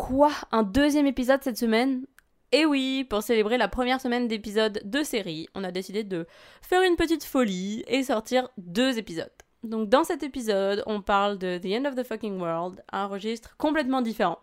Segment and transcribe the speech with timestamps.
[0.00, 2.06] Quoi Un deuxième épisode cette semaine?
[2.52, 6.26] Et oui, pour célébrer la première semaine d'épisodes de série, on a décidé de
[6.62, 9.30] faire une petite folie et sortir deux épisodes.
[9.62, 13.58] Donc dans cet épisode, on parle de The End of the Fucking World, un registre
[13.58, 14.38] complètement différent.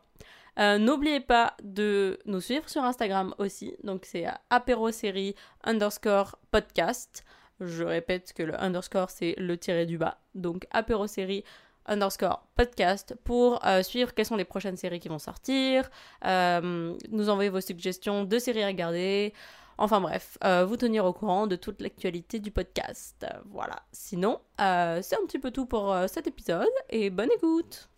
[0.59, 5.34] Euh, N'oubliez pas de nous suivre sur Instagram aussi, donc c'est apérosérie
[5.64, 7.26] underscore podcast.
[7.60, 11.44] Je répète que le underscore c'est le tiré du bas, donc apérosérie
[11.88, 15.89] underscore podcast pour euh, suivre quelles sont les prochaines séries qui vont sortir,
[16.25, 19.33] euh, nous envoyer vos suggestions de séries à regarder,
[19.78, 23.25] enfin bref, euh, vous tenir au courant de toute l'actualité du podcast.
[23.45, 27.89] voilà, sinon, c'est un petit peu tout pour cet épisode et bonne écoute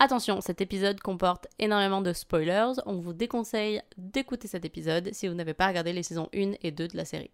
[0.00, 5.34] Attention, cet épisode comporte énormément de spoilers, on vous déconseille d'écouter cet épisode si vous
[5.34, 7.30] n'avez pas regardé les saisons 1 et 2 de la série.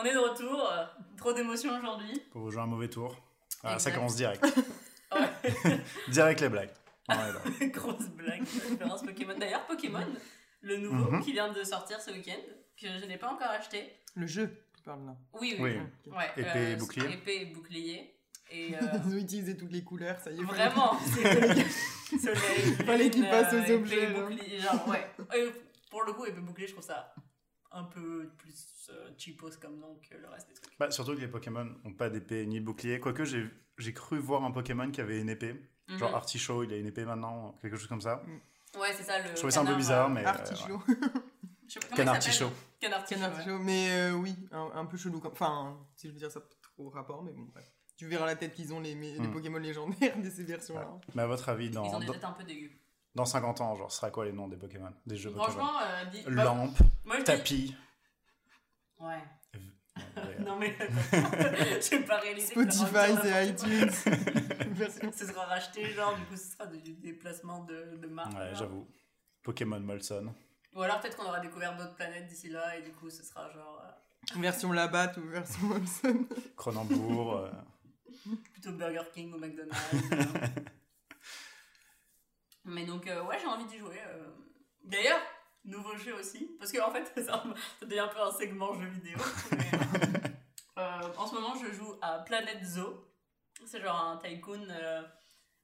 [0.00, 0.72] On est de retour.
[1.18, 2.22] Trop d'émotions aujourd'hui.
[2.30, 3.14] Pour vous jouer un mauvais tour.
[3.62, 4.42] Ah, ça commence direct.
[6.08, 6.70] direct les blagues.
[7.60, 8.42] Grosse blague.
[8.70, 9.38] Référence Pokémon.
[9.38, 10.06] D'ailleurs, Pokémon,
[10.62, 11.22] le nouveau mhm.
[11.22, 12.40] qui vient de sortir ce week-end,
[12.80, 13.92] que je n'ai pas encore acheté.
[14.14, 15.16] Le jeu, tu parles là.
[15.38, 15.76] Oui, oui.
[16.06, 16.12] oui.
[16.16, 17.12] Ouais, épée et euh, bouclier.
[17.12, 18.16] Épée et bouclier.
[18.50, 18.78] Et euh...
[19.06, 20.42] Ils ont utilisé toutes les couleurs, ça y est.
[20.42, 20.98] Vraiment.
[21.00, 21.64] Soleil.
[22.86, 24.06] Fallait qu'ils passent aux objets.
[24.06, 25.06] Bouclier, genre, ouais.
[25.90, 27.12] pour le coup, épée bouclier, je trouve ça
[27.72, 30.78] un peu plus euh, cheapos comme nom que le reste des trucs.
[30.78, 33.00] Bah, surtout que les Pokémon n'ont pas d'épée ni de bouclier.
[33.00, 35.54] Quoique j'ai cru voir un Pokémon qui avait une épée.
[35.88, 35.98] Mhm.
[35.98, 38.22] Genre Artichaut, il a une épée maintenant, quelque chose comme ça.
[38.78, 39.30] Ouais, c'est ça le.
[39.30, 40.24] Je trouvais ça un peu bizarre, mais.
[40.24, 40.82] Euh, Artichaut.
[41.96, 42.50] Canartichaut.
[42.80, 43.58] Canartichaut.
[43.60, 45.20] Mais euh, oui, un, peu chelou.
[45.20, 45.32] Comme...
[45.32, 47.70] Enfin, si je veux dire, ça pas trop rapport, mais bon, bref.
[47.96, 49.30] Tu verras la tête qu'ils ont, les, les hmm.
[49.30, 50.98] Pokémon légendaires de ces versions-là.
[51.14, 51.84] Mais à votre avis, dans.
[51.84, 52.70] Ils ont des têtes un peu dégueu.
[53.20, 55.72] Dans 50 ans, genre, ce sera quoi les noms des Pokémon Des jeux Franchement,
[56.10, 57.76] Pokémon euh, Lampe, tapis.
[58.98, 59.22] Ouais.
[60.46, 60.74] non mais
[61.82, 63.90] j'ai pas réalisé Spotify et iTunes.
[65.12, 68.88] Ce sera racheté genre du coup ce sera des déplacements de, de marque ouais j'avoue.
[69.42, 70.34] Pokémon Molson.
[70.74, 73.50] Ou alors peut-être qu'on aura découvert d'autres planètes d'ici là et du coup ce sera
[73.50, 74.40] genre euh...
[74.40, 76.26] version Labatt ou version Molson.
[76.56, 77.50] Cronenbourg euh...
[78.54, 79.76] plutôt Burger King ou McDonald's
[82.70, 84.28] mais donc euh, ouais j'ai envie d'y jouer euh.
[84.84, 85.20] d'ailleurs
[85.64, 86.50] nouveau jeu aussi.
[86.58, 87.44] Parce qu'en en fait, ça,
[87.82, 89.18] devient un peu un segment jeu vidéo.
[90.78, 93.04] Euh, en ce moment, je joue à Planet Zoo.
[93.66, 95.02] C'est genre un tycoon euh,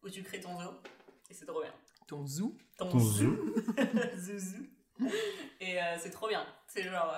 [0.02, 0.72] où tu crées ton zoo.
[1.30, 1.72] Et c'est trop bien.
[2.06, 2.54] Ton zoo?
[2.76, 3.34] Ton, zoo.
[4.14, 4.66] zoo.
[5.60, 6.46] Et euh, c'est trop bien.
[6.66, 7.14] C'est genre.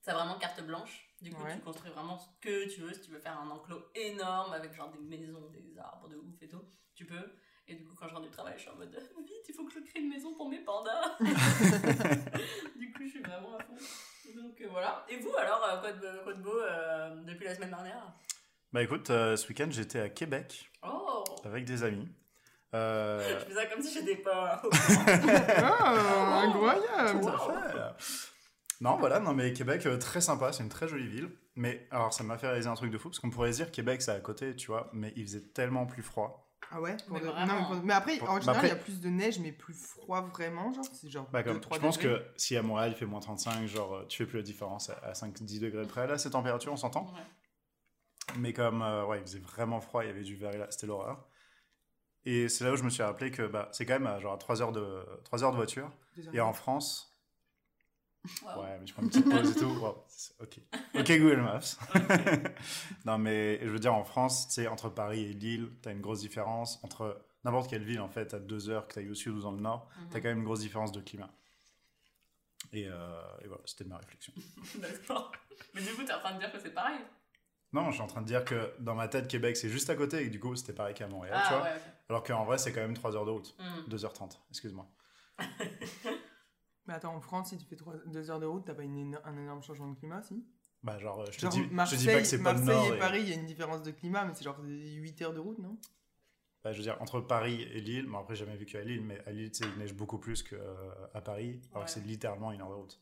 [0.00, 1.04] ça vraiment carte blanche.
[1.20, 2.92] Du coup, tu construis vraiment ce que tu veux.
[2.92, 6.42] Si tu veux faire un enclos énorme avec genre des maisons, des arbres de ouf
[6.42, 6.64] et tout,
[6.96, 7.32] tu peux.
[7.68, 9.64] Et du coup, quand je rentre du travail, je suis en mode vite, il faut
[9.64, 11.16] que je crée une maison pour mes pandas.
[11.20, 13.76] du coup, je suis vraiment à fond.
[14.34, 15.04] Donc euh, voilà.
[15.08, 18.12] Et vous alors, euh, quoi, de, quoi de beau euh, depuis la semaine dernière?
[18.72, 21.24] Bah écoute, ce week-end j'étais à Québec oh.
[21.44, 22.08] avec des amis.
[22.72, 24.60] Je fais ça comme si j'étais pas.
[24.64, 24.68] oh,
[26.44, 27.20] incroyable!
[27.20, 28.04] Tout à fait.
[28.80, 31.30] Non, voilà, non, mais Québec, très sympa, c'est une très jolie ville.
[31.56, 34.02] Mais alors, ça m'a fait réaliser un truc de fou, parce qu'on pourrait dire Québec,
[34.02, 36.47] c'est à côté, tu vois, mais il faisait tellement plus froid.
[36.70, 36.96] Ah ouais
[37.82, 40.84] mais, après, en général, il y a plus de neige, mais plus froid vraiment, genre
[40.92, 44.18] C'est genre bah, Je pense que si à Montréal il fait moins 35, genre tu
[44.18, 46.06] fais plus la différence à 5-10 degrés près.
[46.06, 47.12] Là, cette température, on s'entend.
[48.36, 51.26] Mais comme euh, ouais, il faisait vraiment froid, il y avait du verre, c'était l'horreur.
[52.24, 54.38] Et c'est là où je me suis rappelé que bah, c'est quand même genre à
[54.38, 55.90] 3 heures de, 3 heures de voiture.
[56.32, 57.17] Et en France,
[58.24, 59.84] Ouais, mais je prends une petite pause et tout.
[60.40, 60.60] Ok.
[60.94, 61.78] Ok, Google Maps.
[63.04, 65.92] non, mais je veux dire, en France, tu sais, entre Paris et Lille, tu as
[65.92, 66.82] une grosse différence.
[66.82, 69.40] Entre n'importe quelle ville, en fait, à deux heures, que tu ailles au sud ou
[69.40, 70.08] dans le nord, mhm.
[70.10, 71.30] tu as quand même une grosse différence de climat.
[72.72, 74.32] Et, euh, et voilà, c'était ma réflexion.
[74.80, 75.32] D'accord.
[75.74, 76.98] Mais du coup, tu es en train de dire que c'est pareil
[77.74, 79.94] non, je suis en train de dire que dans ma tête, Québec, c'est juste à
[79.94, 81.62] côté et du coup, c'était pareil qu'à Montréal, ah, tu vois.
[81.64, 83.54] Ouais, Alors qu'en vrai, c'est quand même 3 heures de route.
[83.90, 84.28] 2h30, mhm.
[84.48, 84.86] excuse-moi.
[86.88, 89.20] Mais attends, en France, si tu fais 3, 2 heures de route, t'as pas une,
[89.22, 90.42] un énorme changement de climat, si?
[90.82, 93.20] Bah, genre, je te, dis, je dis pas que c'est pas le Marseille et Paris,
[93.22, 95.76] il y a une différence de climat, mais c'est genre 8 heures de route, non?
[96.64, 99.02] Bah, je veux dire, entre Paris et Lille, bon, après, j'ai jamais vécu à Lille,
[99.04, 102.62] mais à Lille, il neige beaucoup plus qu'à euh, Paris, alors que c'est littéralement une
[102.62, 102.98] heure de route.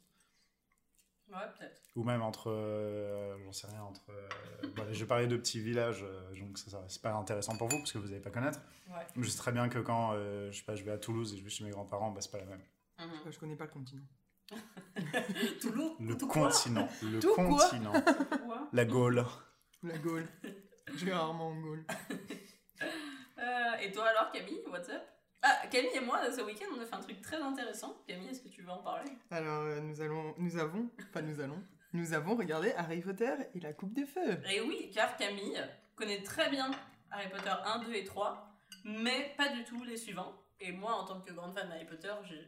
[1.29, 1.81] Ouais, peut-être.
[1.94, 4.03] Ou même entre, euh, j'en sais rien, entre.
[4.11, 4.29] Euh,
[4.75, 6.05] bon, je vais parler de petits villages,
[6.41, 8.61] donc ça, ça c'est pas intéressant pour vous parce que vous n'allez pas connaître.
[8.88, 9.06] Ouais.
[9.15, 11.37] Mais je sais très bien que quand je sais pas, je vais à Toulouse et
[11.37, 12.62] je vais chez mes grands-parents, bah, c'est pas la même.
[12.99, 13.31] Mhm.
[13.33, 14.03] Je connais pas le continent.
[15.61, 16.89] Toulouse Le continent.
[17.03, 17.93] Le continent.
[18.73, 19.25] La Gaule.
[19.83, 20.29] La Gaule.
[20.97, 21.85] J'ai rarement en Gaule.
[23.39, 25.03] Euh, et toi alors, Camille, what's up?
[25.43, 28.03] Ah, Camille et moi, ce week-end, on a fait un truc très intéressant.
[28.07, 29.11] Camille, est-ce que tu veux en parler?
[29.31, 31.63] Alors, euh, nous allons, nous avons, enfin nous allons,
[31.93, 34.41] nous avons regardé Harry Potter et la Coupe des Feux.
[34.51, 35.63] Et oui, car Camille
[35.95, 36.71] connaît très bien
[37.11, 38.49] Harry Potter 1, 2 et 3,
[38.85, 40.35] mais pas du tout les suivants.
[40.59, 42.41] Et moi, en tant que grande fan d'Harry Potter, j'ai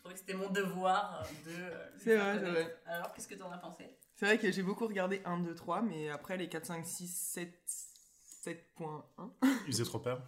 [0.00, 1.50] j'ai trouvé que c'était mon devoir de.
[1.50, 2.76] euh, C'est vrai, c'est vrai.
[2.86, 3.84] Alors, qu'est-ce que t'en as pensé?
[4.16, 7.06] C'est vrai que j'ai beaucoup regardé 1, 2, 3, mais après les 4, 5, 6,
[7.08, 7.52] 7,
[8.46, 9.30] 7.1.
[9.66, 10.22] Il faisait trop peur.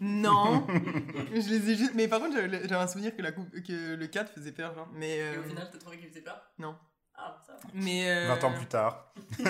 [0.00, 0.64] Non
[1.32, 1.94] Je les ai juste.
[1.94, 4.88] Mais par contre, j'avais un souvenir que, la coupe, que le 4 faisait peur, genre.
[4.92, 5.18] Mais.
[5.18, 6.40] Et euh, au final, t'as trouvé qu'il faisait peur?
[6.58, 6.76] Non.
[7.14, 7.58] Ah, ça va.
[7.74, 8.08] Mais.
[8.10, 9.12] euh, 20 ans plus tard.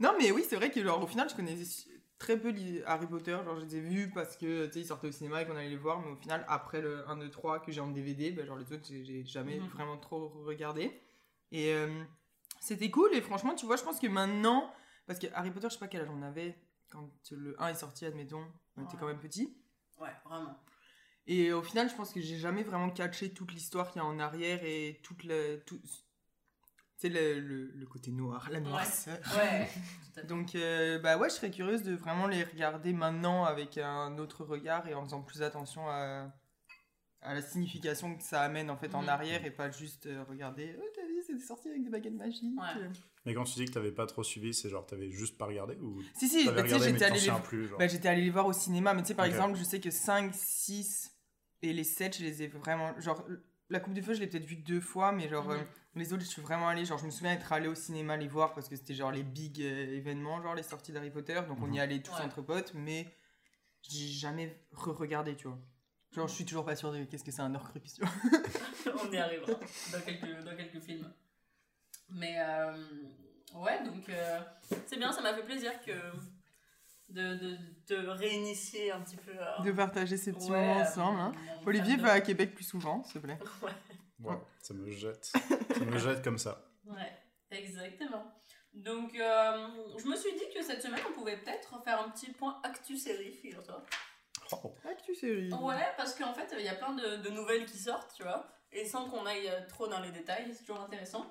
[0.00, 1.64] Non, mais oui, c'est vrai que, genre, au final, je connaissais
[2.18, 2.52] très peu
[2.86, 3.32] Harry Potter.
[3.44, 5.56] Genre, je les ai vus parce que, tu sais, ils sortaient au cinéma et qu'on
[5.56, 6.00] allait les voir.
[6.00, 8.72] Mais au final, après le 1, 2, 3 que j'ai en DVD, bah, genre, les
[8.72, 9.68] autres, j'ai- jamais Mhm.
[9.68, 11.00] vraiment trop regardé.
[11.52, 12.02] Et euh,
[12.60, 13.14] c'était cool.
[13.14, 14.72] Et franchement, tu vois, je pense que maintenant.
[15.06, 16.54] Parce que Harry Potter, je sais pas quel âge on avait
[16.90, 18.44] quand le 1 est sorti, admettons.
[18.76, 19.00] On était Ouais.
[19.00, 19.56] quand même petits.
[19.98, 20.54] Ouais, vraiment.
[21.26, 24.06] Et au final, je pense que j'ai jamais vraiment catché toute l'histoire qu'il y a
[24.06, 25.26] en arrière et toute.
[25.66, 25.80] Tout,
[27.00, 29.18] c'est le, le, le côté noir, la noirceur.
[29.36, 29.68] Ouais.
[30.28, 34.44] Donc, euh, bah ouais, je serais curieuse de vraiment les regarder maintenant avec un autre
[34.44, 36.32] regard et en faisant plus attention à,
[37.22, 39.08] à la signification que ça amène en fait en Mhm.
[39.10, 42.58] arrière et pas juste euh, regarder, oh t'as vu, c'est sorti avec des baguettes magiques.
[42.60, 42.88] Ouais.
[43.26, 45.76] Mais quand tu dis que t'avais pas trop suivi, c'est genre t'avais juste pas regardé
[45.76, 47.42] ou Si, si, bah, sais, mais j'étais t'en allée, les...
[47.44, 49.78] plus bah, j'étais allée les voir au cinéma, mais tu sais, par exemple, je sais
[49.78, 51.12] que 5, 6
[51.62, 52.98] et les 7, je les ai vraiment.
[53.00, 53.24] Genre,
[53.70, 55.58] la Coupe de Feu, je l'ai peut-être vue deux fois, mais genre, Mhm.
[55.58, 55.64] euh,
[55.98, 56.84] les autres, je suis vraiment allée.
[56.84, 59.22] Genre, je me souviens être allée au cinéma les voir parce que c'était genre les
[59.22, 61.40] big euh, événements, genre les sorties d'Harry Potter.
[61.48, 61.78] Donc, on y Mhm.
[61.80, 62.22] allait tous Ouais.
[62.22, 63.06] entre potes, mais
[63.82, 65.58] j'ai jamais re-regardé, tu vois.
[66.12, 68.10] Genre, je suis toujours pas sûre de qu'est-ce que c'est un Horcrux, tu vois.
[69.08, 69.52] On y arrivera
[69.92, 71.06] dans quelques, dans quelques films.
[72.10, 72.72] Mais euh,
[73.56, 74.40] ouais, donc euh,
[74.86, 75.92] c'est bien, ça m'a fait plaisir que
[77.10, 77.58] de, de,
[77.88, 79.32] de réinitier un petit peu.
[79.32, 81.20] euh, De partager ces petits ouais, moments ensemble.
[81.20, 81.32] Hein.
[81.60, 82.06] mon Olivier fandom.
[82.06, 83.38] va à Québec plus souvent, s'il te plaît.
[84.20, 85.24] Wow, ça me jette.
[85.78, 86.64] ça me jette comme ça.
[86.86, 87.12] Ouais,
[87.50, 88.32] exactement.
[88.74, 89.68] Donc, euh,
[89.98, 92.96] je me suis dit que cette semaine, on pouvait peut-être faire un petit point actu
[92.96, 93.82] série, figure-toi.
[94.52, 94.74] Oh.
[94.88, 95.52] Actu série.
[95.52, 98.46] Ouais, parce qu'en fait, il y a plein de, de nouvelles qui sortent, tu vois.
[98.72, 101.26] Et sans qu'on aille euh, trop dans les détails, c'est toujours intéressant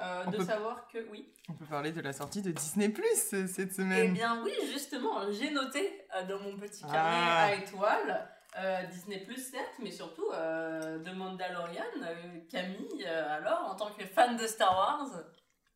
[0.00, 1.32] euh, de peut- savoir que, oui.
[1.48, 4.12] On peut parler de la sortie de Disney Plus cette Eh semaine.
[4.14, 7.44] bien, oui, justement, j'ai noté euh, dans mon petit carnet Ah.
[7.44, 8.30] à étoiles.
[8.58, 11.82] Euh, Disney Plus certes, mais surtout euh, de Mandalorian.
[12.02, 15.08] Euh, Camille, euh, alors, en tant que fan de Star Wars,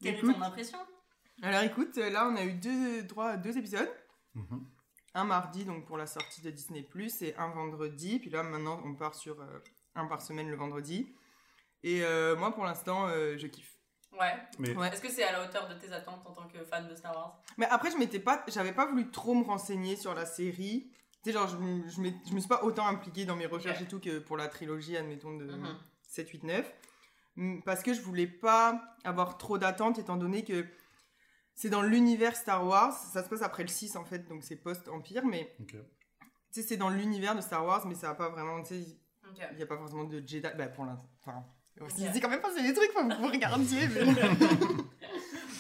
[0.03, 0.79] quelle est ton impression?
[1.43, 3.91] Alors écoute, là on a eu deux, droit à deux épisodes.
[4.35, 4.67] Mhm.
[5.15, 8.19] Un mardi donc pour la sortie de Disney Plus et un vendredi.
[8.19, 9.59] Puis là maintenant on part sur euh,
[9.95, 11.15] un par semaine le vendredi.
[11.83, 13.77] Et euh, moi pour l'instant euh, je kiffe.
[14.19, 14.35] Ouais.
[14.59, 14.89] Mais Ouais.
[14.89, 17.15] Est-ce que c'est à la hauteur de tes attentes en tant que fan de Star
[17.15, 17.41] Wars?
[17.57, 20.91] Mais après je m'étais pas, j'avais pas voulu trop me renseigner sur la série.
[21.29, 21.97] Sais genre je, me- je,
[22.27, 24.97] je me suis pas autant impliquée dans mes recherches et tout que pour la trilogie
[24.97, 25.77] admettons de Mhm.
[26.09, 26.73] 7, 8, 9.
[27.37, 30.65] Mm, Parce que je voulais pas avoir trop d'attentes étant donné que
[31.55, 32.95] c'est dans l'univers Star Wars.
[32.95, 35.27] Ça se passe après le 6 en fait, donc c'est post-Empire.
[35.27, 35.77] Mais tu
[36.51, 38.87] sais, c'est dans l'univers de Star Wars, mais ça a pas vraiment, tu sais,
[39.53, 40.41] il n'y a pas forcément de Jedi.
[40.57, 41.11] Bah, pour l'instant.
[41.27, 41.45] Enfin,
[41.83, 41.91] Ok.
[41.95, 43.87] c'est quand même pas c'est des trucs, faut que vous regardiez.
[43.89, 44.01] Mais,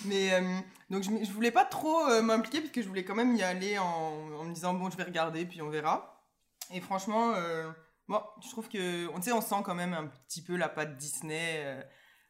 [0.04, 0.58] mais euh,
[0.90, 3.42] donc, je, je voulais pas trop euh, m'impliquer, parce que je voulais quand même y
[3.42, 6.22] aller en, en me disant, bon, je vais regarder, puis on verra.
[6.72, 7.70] Et franchement, euh,
[8.08, 11.62] bon, je trouve que, on, on sent quand même un petit peu la patte Disney
[11.64, 11.82] euh,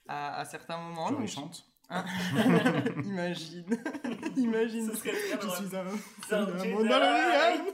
[0.08, 1.08] à, à certains moments.
[1.08, 1.64] Genre, donc chante.
[3.04, 3.64] Imagine.
[4.36, 4.90] Imagine.
[4.94, 5.84] Ce Je suis un,
[6.28, 6.72] C'est un un Jedi.
[6.74, 7.64] Mandalorian.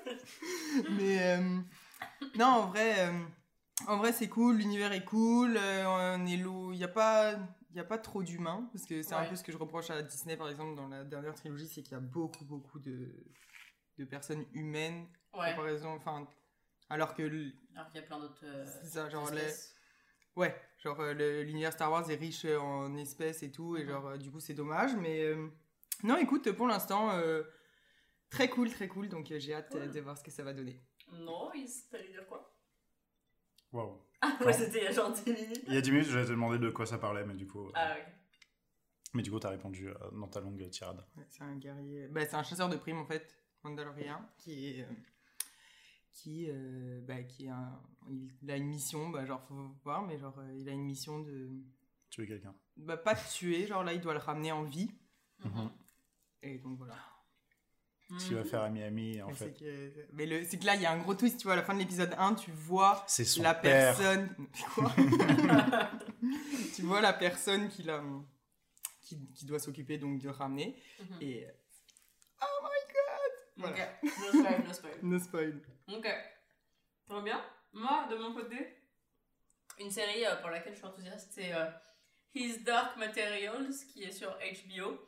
[0.93, 1.59] Mais euh,
[2.39, 3.13] non, en vrai, euh,
[3.89, 7.33] en vrai c'est cool, l'univers est cool, euh, on est lourd, il n'y a pas,
[7.75, 9.91] il y a pas trop d'humains parce que c'est un peu ce que je reproche
[9.91, 13.13] à Disney par exemple dans la dernière trilogie, c'est qu'il y a beaucoup beaucoup de
[13.99, 15.51] de personnes humaines, Ouais.
[15.51, 16.29] comparaison, enfin,
[16.91, 18.45] alors que Alors qu'il y a plein d'autres.
[18.45, 19.77] euh, c'est ça, genre les, espèces.
[20.37, 23.89] ouais, genre euh, l'univers Star Wars est riche euh, en espèces et tout, et Mhm.
[23.89, 25.49] genre euh, du coup c'est dommage, mais euh,
[26.05, 27.11] non, écoute, pour l'instant.
[27.13, 27.43] euh,
[28.31, 29.93] Très cool, très cool, donc j'ai hâte Cool.
[29.93, 30.81] de voir ce que ça va donner.
[31.13, 32.53] Nice, t'allais dire quoi?
[33.73, 34.01] Waouh.
[34.41, 35.65] Ah ouais, c'était il y a genre 10 minutes.
[35.67, 37.67] Il y a 10 minutes, j'allais te demander de quoi ça parlait, mais du coup,
[37.69, 38.05] euh, Ah ok.
[39.15, 41.05] mais du coup, t'as répondu euh, dans ta longue tirade.
[41.17, 42.09] Ouais, c'est un guerrier.
[42.09, 44.83] Bah, c'est un chasseur de primes en fait, Mandalorian, qui est.
[44.83, 44.93] euh,
[46.13, 50.17] qui, euh, bah, qui est un- il a une mission, bah, genre faut voir, mais
[50.19, 51.51] genre euh, il a une mission de.
[52.11, 52.55] Tu es quelqu'un.
[52.77, 54.91] Bah, pas de tuer, genre là il doit le ramener en vie.
[55.45, 55.71] Mhm.
[56.43, 56.95] Et donc voilà.
[58.19, 58.49] Ce qu'il va Mhm.
[58.49, 59.53] faire à Miami, en Mais fait.
[59.53, 61.57] que, mais le- c'est que là il y a un gros twist, tu vois, à
[61.57, 63.97] la fin de l'épisode 1, tu vois son la père.
[63.97, 64.35] personne.
[64.75, 64.93] Quoi
[66.75, 68.03] tu vois la personne qui, l'a-
[69.01, 70.77] qui, qui doit s'occuper donc de ramener.
[71.01, 71.19] Mhm.
[71.21, 71.47] Et.
[72.43, 73.89] Oh my god Voilà.
[74.03, 74.95] Ok, no spoil, no spoil.
[75.03, 75.61] No spoil.
[75.89, 76.09] Ok,
[77.09, 77.45] très bien.
[77.73, 78.77] Moi, de mon côté,
[79.79, 81.67] une série euh, pour laquelle je suis enthousiaste, c'est euh,
[82.35, 84.99] His Dark Materials, qui est sur HBO,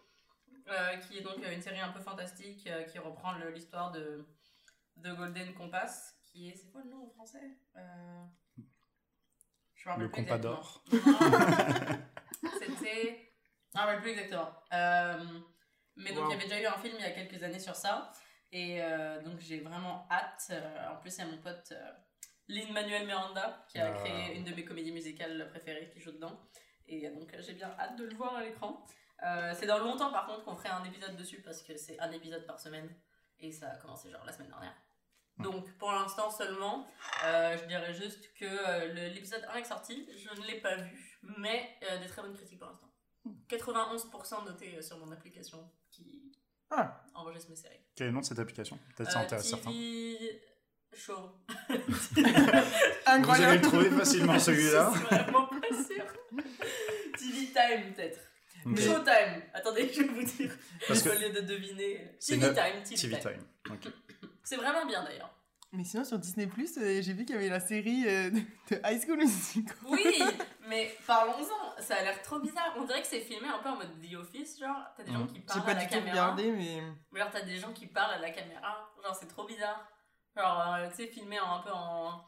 [1.01, 4.27] qui est donc euh, une série un peu fantastique euh, qui reprend l'histoire de,
[4.97, 6.55] de Golden Compass, qui est...
[6.57, 7.43] C'est quoi le nom en français?
[7.77, 8.25] Euh,
[9.75, 10.09] Je me rappelle Le.
[10.93, 12.01] Non.
[12.59, 13.33] C'était...
[13.73, 14.51] Je me rappelle plus exactement.
[14.73, 15.25] Euh,
[15.97, 16.31] mais donc, Wow.
[16.31, 18.11] il y avait déjà eu un film il y a quelques années sur ça.
[18.53, 20.47] Et euh, donc j'ai vraiment hâte.
[20.51, 21.91] Euh, en plus, il y a mon pote euh,
[22.49, 23.99] Lin Manuel Miranda qui a Ah.
[23.99, 26.41] créé une de mes comédies musicales préférées qui joue dedans.
[26.87, 28.87] Et euh, donc euh, j'ai bien hâte de le voir à l'écran.
[29.25, 32.11] Euh, c'est dans longtemps par contre qu'on ferait un épisode dessus parce que c'est un
[32.13, 32.89] épisode par semaine.
[33.41, 34.75] Et ça a commencé genre la semaine dernière.
[35.39, 36.87] Donc pour l'instant seulement,
[37.25, 41.19] euh, je dirais juste que euh, l'épisode 1 est sorti, je ne l'ai pas vu,
[41.39, 42.91] mais des très bonnes critiques pour l'instant.
[43.49, 46.33] 91% noté sur mon application qui
[46.71, 47.03] Ah.
[47.15, 47.81] enregistre mes séries.
[47.95, 48.79] Quel est le nom de cette application?
[48.97, 49.71] Peut-être ça intéresse certains.
[49.71, 50.43] TV
[50.95, 51.33] Show.
[51.69, 52.33] Vous allez
[53.07, 53.55] Incroyable.
[53.57, 54.91] le trouver facilement celui-là.
[54.95, 56.15] Je suis vraiment pas sûre.
[57.19, 58.21] TV Time peut-être.
[58.75, 59.43] Showtime.
[59.55, 60.51] Attendez, je vais vous dire.
[60.89, 62.17] Parce que Au lieu de deviner.
[62.19, 62.83] TV une- Time.
[62.85, 63.93] TV, TV Time.
[64.45, 65.33] C'est vraiment bien d'ailleurs.
[65.73, 69.03] Mais sinon, sur Disney, euh, j'ai vu qu'il y avait la série euh, de High
[69.05, 69.77] School Musical.
[69.85, 70.23] Oui,
[70.69, 71.83] mais parlons-en.
[71.83, 72.73] Ça a l'air trop bizarre.
[72.79, 74.59] On dirait que c'est filmé un peu en mode The Office.
[74.59, 76.11] Genre, t'as des gens qui parlent à pas la du tout caméra.
[76.33, 76.83] regardé, mais.
[77.13, 78.91] Mais genre, t'as des gens qui parlent à la caméra.
[79.05, 79.87] Genre, c'est trop bizarre.
[80.37, 82.25] Genre, euh, tu sais, filmé en- un peu en.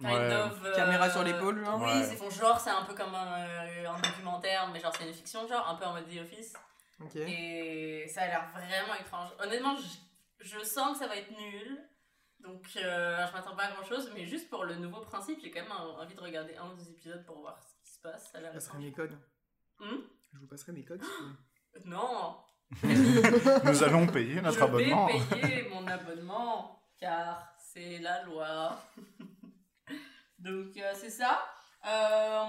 [0.00, 0.34] Kind Ouais.
[0.34, 0.64] of.
[0.64, 1.80] euh, Caméra sur l'épaule, genre.
[1.80, 2.02] Oui, Ouais.
[2.04, 5.14] c'est font genre, c'est un peu comme un, euh, un documentaire, mais genre, c'est une
[5.14, 6.52] fiction, genre, un peu en mode The Office.
[7.16, 9.28] Et ça a l'air vraiment étrange.
[9.40, 11.78] Honnêtement, je, je sens que ça va être nul.
[12.40, 15.50] Donc, euh, je m'attends pas à grand chose, mais juste pour le nouveau principe, j'ai
[15.50, 18.30] quand même envie de regarder un ou deux épisodes pour voir ce qui se passe.
[18.32, 18.84] Ça a Je l'air vous passerai étrange.
[18.84, 19.18] mes codes.
[19.80, 20.00] Hmm?
[20.32, 21.02] Je vous passerai mes codes.
[21.02, 21.08] si.
[21.86, 22.36] Non,
[23.64, 25.06] Nous allons payer notre je abonnement.
[25.06, 28.78] vais payer mon abonnement, car c'est la loi.
[30.44, 31.42] Donc, euh, c'est ça.
[31.86, 32.44] Euh,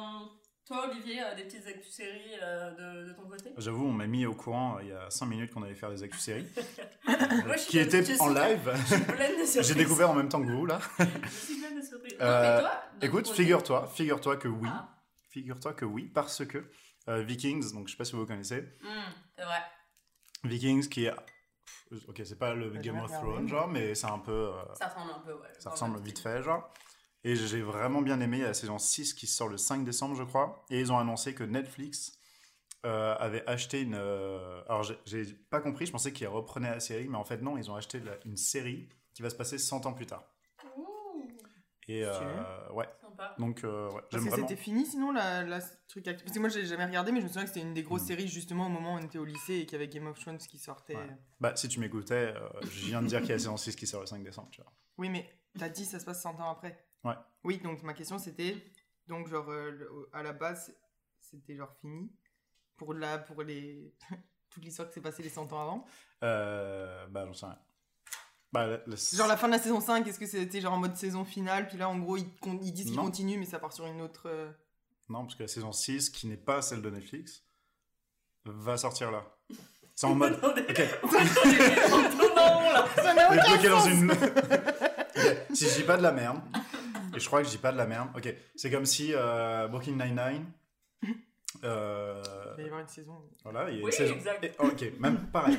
[0.65, 2.71] toi, Olivier, euh, des petites actus séries euh,
[3.03, 3.53] de, de ton côté?
[3.57, 5.91] J'avoue, on m'a mis au courant euh, il y a 5 minutes qu'on allait faire
[5.91, 6.47] des actus séries.
[7.07, 8.71] Moi, je suis qui je en live.
[8.89, 9.67] Je suis pleine de surprises.
[9.67, 10.79] J'ai découvert en même temps que vous là.
[10.99, 12.17] Je suis pleine de surprises.
[12.19, 12.71] Euh, toi,
[13.01, 14.69] Écoute, figure-toi, figure-toi que oui.
[14.71, 14.89] Ah.
[15.29, 16.69] Figure-toi que oui, parce que
[17.09, 19.61] euh, Vikings, donc je sais pas si vous connaissez, Hmm, c'est vrai.
[20.43, 21.13] Vikings qui est.
[22.07, 23.11] Ok, c'est pas le Game of.
[23.11, 24.31] Thrones, genre, mais c'est un peu.
[24.31, 25.47] euh, Ça ressemble un peu, ouais.
[25.59, 26.73] ça ressemble le vite fait, genre.
[27.27, 29.84] Et j'ai vraiment bien aimé, il y a la saison 6 qui sort le 5
[29.84, 30.63] décembre, je crois.
[30.70, 32.20] Et ils ont annoncé que Netflix
[32.86, 33.96] euh, avait acheté une.
[33.96, 37.58] euh, Alors, j'ai- pas compris, je pensais qu'ils reprenaient la série, mais en fait, non,
[37.58, 40.24] ils ont acheté la- une série qui va se passer 100 ans plus tard.
[40.77, 41.27] Ouh,
[41.88, 43.36] Et euh, ouais, sympa.
[43.39, 44.48] donc, euh, ouais, Parce j'aime que vraiment.
[44.48, 47.29] c'était fini sinon la, la truc Parce que moi j'ai jamais regardé, mais je me
[47.29, 48.08] souviens que c'était une des grosses Mm.
[48.08, 50.20] séries justement au moment où on était au lycée et qu'il y avait Game of
[50.20, 50.96] Thrones qui sortait.
[50.96, 51.17] Ouais.
[51.39, 53.75] Bah, si tu m'écoutais, euh, je viens de dire qu'il y a la saison 6
[53.75, 54.72] qui sort le 5 décembre, tu vois.
[55.00, 55.27] Oui, mais
[55.58, 56.85] t'as dit ça se passe 100 ans après.
[57.05, 57.15] Ouais.
[57.43, 58.57] Oui, donc ma question c'était
[59.07, 60.75] donc genre euh, le- à la base
[61.19, 62.12] c'était genre fini
[62.75, 63.93] pour la pour les
[64.50, 65.85] toute l'histoire qui s'est passée les 100 ans avant?
[66.24, 67.59] Euh, bah, j'en sais rien.
[68.51, 70.77] Bah, la- la- Genre la fin de la saison 5, est-ce que c'était genre en
[70.77, 73.05] mode saison finale puis là en gros ils, con- ils disent qu'ils Non.
[73.05, 74.51] continuent mais ça part sur une autre euh,
[75.09, 77.43] Non, parce que la saison 6, qui n'est pas celle de Netflix,
[78.45, 79.24] va sortir là.
[79.93, 80.33] C'est en mode.
[80.33, 80.77] Attendez, Ok,
[82.35, 82.85] là.
[82.95, 83.89] Ça n'a aucun bloquée dans sens.
[83.89, 84.12] une.
[85.53, 86.41] Si je dis pas de la merde,
[87.15, 89.67] et je crois que je dis pas de la merde, ok, c'est comme si euh,
[89.67, 90.45] Brooklyn Nine-Nine.
[91.63, 93.22] euh, Il va y avoir une saison.
[93.43, 94.13] voilà, il y a une Oui, saison.
[94.15, 94.43] exact.
[94.43, 95.57] Et- ok, même pareil.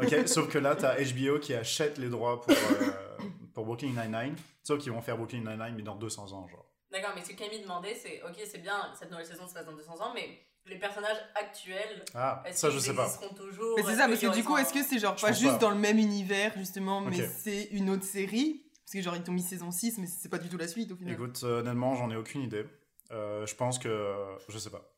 [0.00, 3.18] Ok, sauf que là, t'as HBO qui achète les droits pour, euh,
[3.54, 4.34] pour Brooklyn Nine-Nine.
[4.62, 6.66] Sauf qu'ils vont faire Brooklyn Nine-Nine, mais dans 200 ans, genre.
[6.90, 9.66] D'accord, mais ce que Camille demandait, c'est ok, c'est bien, cette nouvelle saison se passe
[9.66, 13.08] dans 200 ans, mais les personnages actuels, Ah, est-ce ça, je sais pas.
[13.36, 13.74] toujours?
[13.76, 15.58] Mais c'est ça, parce que du coup, est-ce que c'est genre pas juste pas.
[15.58, 18.62] dans le même univers, justement, mais c'est une autre série?
[18.86, 20.92] Parce que genre, ils t'ont mis saison 6, mais c'est pas du tout la suite
[20.92, 21.12] au final.
[21.12, 22.64] Écoute, honnêtement, j'en ai aucune idée.
[23.10, 24.14] Euh, je pense que.
[24.48, 24.88] Je sais pas.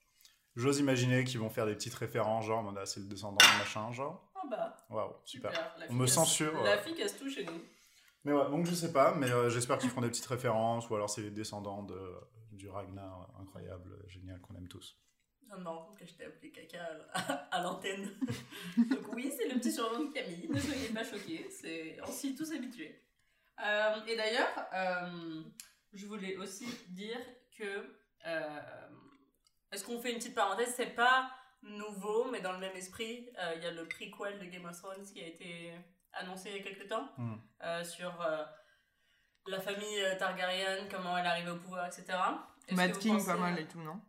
[0.57, 3.39] J'ose imaginer qu'ils vont faire des petites références, genre, en mode, ah, c'est le descendant
[3.39, 4.31] de machin, genre.
[4.35, 5.51] Ah bah, Waouh, super.
[5.89, 6.63] On me censure.
[6.63, 7.63] La fille casse tout chez nous.
[8.25, 10.95] Mais ouais, donc je sais pas, mais euh, j'espère qu'ils feront des petites références, ou
[10.95, 11.99] alors c'est les descendants de,
[12.53, 14.99] du Ragnar incroyable, génial, qu'on aime tous.
[15.41, 18.11] Je me rends compte que je t'ai appelé caca à, à l'antenne.
[18.77, 20.47] Donc oui, c'est le petit surnom de Camille.
[20.51, 23.01] Ne soyez pas choqués, c'est on s'y est tous habitués.
[23.65, 25.43] Euh, et d'ailleurs, euh,
[25.93, 27.19] je voulais aussi dire
[27.57, 27.97] que
[28.27, 28.61] euh,
[29.73, 30.75] est-ce qu'on fait une petite parenthèse?
[30.77, 31.31] C'est pas
[31.63, 34.77] nouveau, mais dans le même esprit, euh, il y a le prequel de Game of
[34.81, 35.73] Thrones qui a été
[36.13, 37.37] annoncé il y a quelques temps Hmm.
[37.65, 38.45] euh, sur euh,
[39.47, 42.05] la famille Targaryen, comment elle arrive au pouvoir, etc.
[42.71, 44.01] Mad King, pensez- pas mal et tout, non?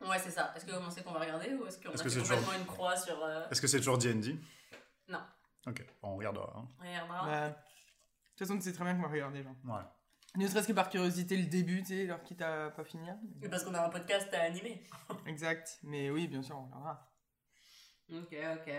[0.00, 0.52] Ouais, c'est ça.
[0.54, 2.28] Est-ce que vous pensez qu'on va regarder ou est-ce qu'on Est-ce a que fait c'est
[2.34, 3.20] complètement une croix sur...
[3.24, 4.36] euh, Est-ce que c'est toujours D&D
[5.08, 5.20] Non.
[5.66, 6.52] Ok, on regardera.
[6.56, 6.68] hein.
[6.78, 7.26] On regardera.
[7.26, 7.56] Bah,
[8.38, 9.54] toute façon, tu sais très bien qu'on va regarder, genre.
[9.64, 9.82] Ouais.
[10.36, 13.16] Ne serait-ce que par curiosité, le début, tu sais, alors quitte à pas finir.
[13.42, 14.84] Et parce qu'on a un podcast à animer.
[15.26, 15.78] Exact.
[15.82, 17.10] Mais oui, bien sûr, on regardera.
[18.12, 18.72] Ok, ok.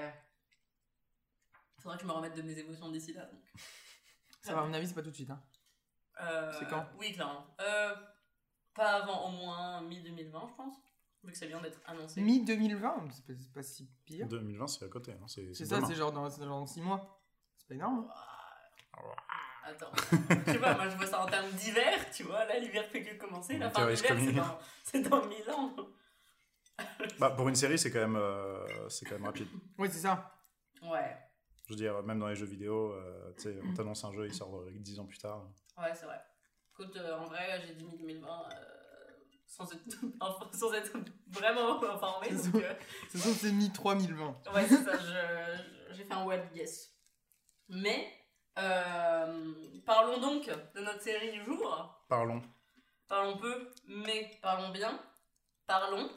[1.79, 3.25] Faudra que je me remette de mes émotions d'ici là.
[3.25, 3.41] donc.
[4.41, 5.29] Ça va, à mon avis, c'est pas tout de suite.
[5.31, 5.41] Hein.
[6.21, 6.85] Euh, C'est quand?
[6.97, 7.45] Oui, clairement.
[7.61, 7.95] Euh,
[8.73, 10.75] pas avant au moins mi-2020, je pense.
[11.23, 12.21] Vu que ça vient d'être annoncé.
[12.21, 14.27] Mi-2020, c'est pas, c'est pas si pire.
[14.27, 15.11] 2020, c'est à côté.
[15.13, 17.21] hein, C'est ça, c'est genre dans, c'est genre dans 6 mois.
[17.57, 18.07] C'est pas énorme.
[18.09, 19.03] hein.
[19.63, 19.91] Attends.
[20.45, 22.45] je sais pas, moi je vois ça en termes d'hiver, tu vois.
[22.45, 23.57] Là, l'hiver fait que commencer.
[23.57, 25.75] La fin d'hiver, c'est dans, c'est dans 1000 ans.
[27.19, 29.47] Bah, pour une série, c'est quand, même, euh, c'est quand même rapide.
[29.77, 30.33] Oui, c'est ça.
[30.81, 31.17] Ouais,
[31.67, 34.25] Je veux dire, même dans les jeux vidéo, euh, tu sais, on t'annonce un jeu,
[34.27, 35.45] il sort euh, 10 ans plus tard.
[35.77, 36.21] ouais, c'est vrai.
[36.71, 38.55] Écoute, euh, en vrai, j'ai dit mi-2020 euh,
[39.45, 39.83] sans, être,
[40.21, 40.93] enfin, sans être
[41.27, 42.29] vraiment informée.
[42.31, 44.53] C'est façon, c'est mi-3020.
[44.53, 46.93] Ouais, c'est ça, je- j'ai fait un wild guess.
[47.67, 48.09] Mais,
[48.58, 49.53] euh,
[49.86, 52.03] parlons donc de notre série du jour.
[52.08, 52.41] Parlons
[53.08, 55.00] Parlons peu, mais parlons bien.
[55.65, 56.10] Parlons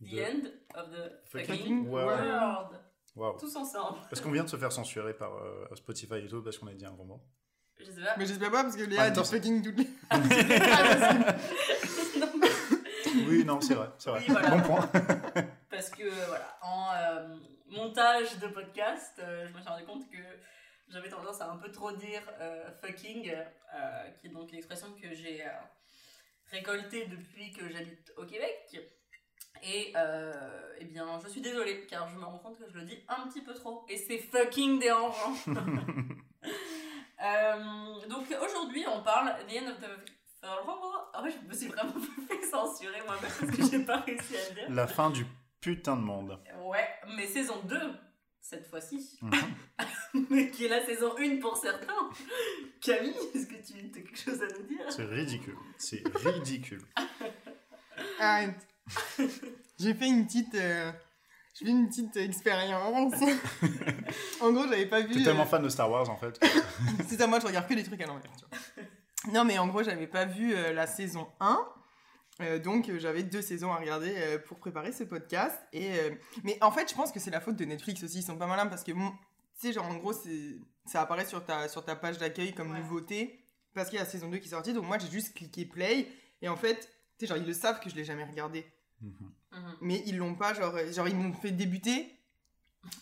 [0.00, 0.20] The de...
[0.20, 0.40] End
[0.74, 2.26] of the Fucking Fucking world.
[2.26, 2.80] World.
[3.16, 3.38] Waouh.
[3.38, 3.98] Tous ensemble.
[4.12, 6.72] Est-ce qu'on vient de se faire censurer par euh, Spotify et tout parce qu'on a
[6.74, 7.20] dit un gros mot
[7.78, 8.14] Je sais pas.
[8.16, 9.88] Mais j'espère pas parce que Léa a temps, dit fucking toutes les.
[13.26, 14.20] Oui, non, c'est vrai, c'est vrai.
[14.20, 14.50] Oui, voilà.
[14.50, 14.88] Bon point.
[15.70, 17.36] Parce que, voilà, en euh,
[17.70, 20.16] montage de podcast, euh, je me suis rendu compte que
[20.90, 25.12] j'avais tendance à un peu trop dire euh, fucking, euh, qui est donc l'expression que
[25.14, 25.50] j'ai euh,
[26.50, 28.80] récoltée depuis que j'habite au Québec.
[29.62, 29.92] Et
[30.78, 33.26] eh bien, je suis désolée, car je me rends compte que je le dis un
[33.26, 33.84] petit peu trop.
[33.88, 35.34] Et c'est fucking dérangeant.
[38.08, 39.88] Donc aujourd'hui, on parle The End of the...
[41.20, 41.92] Ouais, je me suis vraiment
[42.28, 44.70] fait censurer moi-même parce que j'ai pas réussi à le dire.
[44.70, 45.26] La fin du
[45.60, 46.38] putain de monde.
[46.62, 47.76] Ouais, mais saison 2,
[48.48, 49.18] cette fois-ci.
[49.20, 49.32] Mhm.
[50.30, 52.08] mais qui est la saison 1 pour certains.
[52.80, 54.84] Camille, est-ce que tu as quelque chose à nous dire?
[54.90, 55.56] C'est ridicule.
[55.76, 56.82] C'est ridicule.
[58.20, 58.66] Arrête.
[59.78, 60.54] J'ai fait une petite.
[60.54, 60.90] euh,
[61.54, 63.14] J'ai fait une petite expérience.
[64.40, 65.14] en gros, j'avais pas vu.
[65.14, 66.40] T'es tellement euh, fan de Star Wars en fait.
[67.06, 68.30] C'est ça, moi je regarde que des trucs à l'envers.
[68.38, 69.32] tu vois.
[69.32, 71.58] Non, mais en gros, j'avais pas vu euh, la saison 1.
[72.40, 75.58] Euh, donc euh, j'avais deux saisons à regarder euh, pour préparer ce podcast.
[75.72, 76.10] Et, euh,
[76.44, 78.18] Mais en fait, je pense que c'est la faute de Netflix aussi.
[78.18, 79.10] Ils sont pas malins parce que, bon,
[79.60, 80.12] tu sais, genre en gros,
[80.86, 82.78] ça apparaît sur ta, sur ta page d'accueil comme Ouais.
[82.80, 83.44] nouveauté.
[83.74, 84.72] Parce qu'il y a la saison 2 qui est sortie.
[84.72, 86.08] Donc moi, j'ai juste cliqué play.
[86.42, 88.66] Et en fait, tu sais, genre, ils le savent que je l'ai jamais regardé.
[89.00, 89.32] Mhm.
[89.80, 92.14] Mais ils l'ont pas, genre, genre ils m'ont fait débuter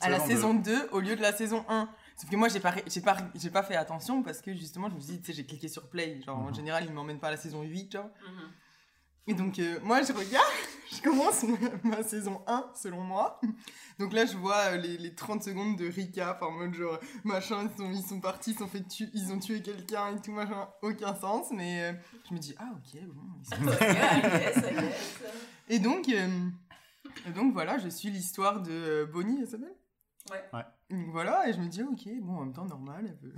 [0.01, 1.89] à la Saison saison 2 au lieu de la saison 1.
[2.17, 4.95] Sauf que moi, j'ai pas, j'ai pas, j'ai pas fait attention parce que justement, je
[4.95, 6.21] me suis dit, tu sais, j'ai cliqué sur play.
[6.23, 6.55] Genre, en Mhm.
[6.55, 8.11] général, ils m'emmènent pas à la saison 8, genre.
[8.27, 8.51] Mhm.
[9.27, 10.47] Et donc, euh, moi, je regarde,
[10.93, 13.41] je commence ma, ma saison 1, selon moi.
[13.99, 17.69] Donc là, je vois euh, les, les 30 secondes de recap en mode genre, machin,
[17.69, 20.33] ils sont, ils sont partis, ils, sont fait tu- ils ont tué quelqu'un et tout,
[20.33, 21.47] machin, aucun sens.
[21.51, 21.93] Mais euh,
[22.29, 23.23] je me dis, ah, ok, bon.
[23.41, 24.83] ils sont-.
[25.69, 29.75] Et donc, et donc voilà, je suis l'histoire de Bonnie, elle s'appelle
[30.31, 30.65] Ouais.
[30.91, 33.35] Donc voilà, et je me dis, ok, bon, en même temps, normal, elle veut.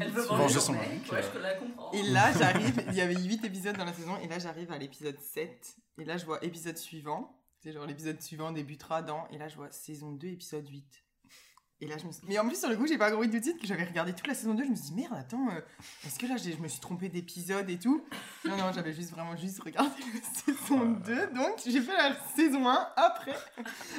[0.00, 1.12] Elle veut venger son mec, mec.
[1.12, 1.92] Ouais, je la comprends.
[1.92, 4.78] Et là, j'arrive, il y avait 8 épisodes dans la saison, et là, j'arrive à
[4.78, 9.38] l'épisode 7, et là, je vois épisode suivant, c'est genre l'épisode suivant débutera dans, et
[9.38, 11.04] là, je vois saison 2, épisode 8.
[11.80, 12.22] Et là, je me suis...
[12.26, 14.12] Mais en plus, sur le coup, j'ai pas compris tout de suite que j'avais regardé
[14.12, 15.60] toute la saison 2, je me suis dit, merde, attends, euh,
[16.04, 18.04] est-ce que là, je me suis trompée d'épisode et tout?
[18.44, 22.68] Non, non, j'avais juste vraiment juste regardé la saison 2, donc j'ai fait la saison
[22.68, 23.36] 1 après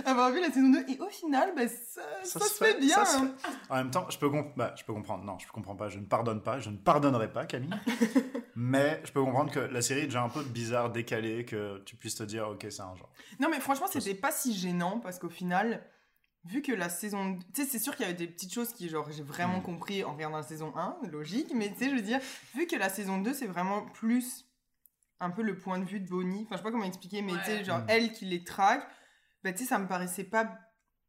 [0.06, 3.06] avoir vu la saison 2, et au final, bah, ça, ça se fait bien ça
[3.06, 3.32] se fait.
[3.70, 5.24] En même temps, je peux, comp- bah, je peux comprendre.
[5.24, 5.88] Non, je comprends pas.
[5.88, 6.60] Je ne pardonne pas.
[6.60, 7.70] Je ne pardonnerai pas, Camille.
[8.56, 11.96] Mais je peux comprendre que la série est déjà un peu bizarre, décalée, que tu
[11.96, 13.10] puisses te dire, ok, c'est un genre.
[13.40, 15.82] Non, mais franchement, c'était pas si gênant parce qu'au final,
[16.46, 17.38] vu que la saison.
[17.54, 19.64] Tu sais, c'est sûr qu'il y avait des petites choses qui, genre, j'ai vraiment Mm.
[19.64, 22.20] compris en regardant la saison 1, logique, mais tu sais, je veux dire,
[22.56, 24.46] vu que la saison 2, c'est vraiment plus
[25.20, 27.34] un peu le point de vue de Bonnie, enfin, je sais pas comment expliquer, mais
[27.40, 27.86] tu sais, genre, Mm.
[27.90, 28.88] elle qui les traque,
[29.44, 30.50] bah, tu sais, ça me paraissait pas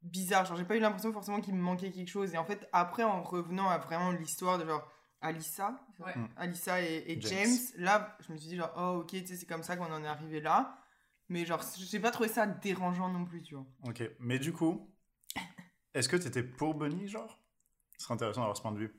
[0.02, 0.46] bizarre.
[0.46, 2.34] Genre, j'ai pas eu l'impression forcément qu'il me manquait quelque chose.
[2.34, 4.86] Et en fait, après, en revenant à vraiment l'histoire de genre.
[5.22, 6.16] Alissa, Ouais.
[6.16, 6.28] Mm.
[6.38, 7.30] Alissa et, et James.
[7.46, 7.56] James.
[7.76, 10.02] là, je me suis dit genre, oh ok, tu sais, c'est comme ça qu'on en
[10.02, 10.78] est arrivé là.
[11.28, 13.66] Mais genre, j'ai pas trouvé ça dérangeant non plus, tu vois.
[13.84, 14.02] Ok.
[14.18, 14.90] Mais du coup,
[15.94, 17.38] est-ce que t'étais pour Bunny, genre?
[17.98, 18.94] Ce serait intéressant d'avoir ce point de vue.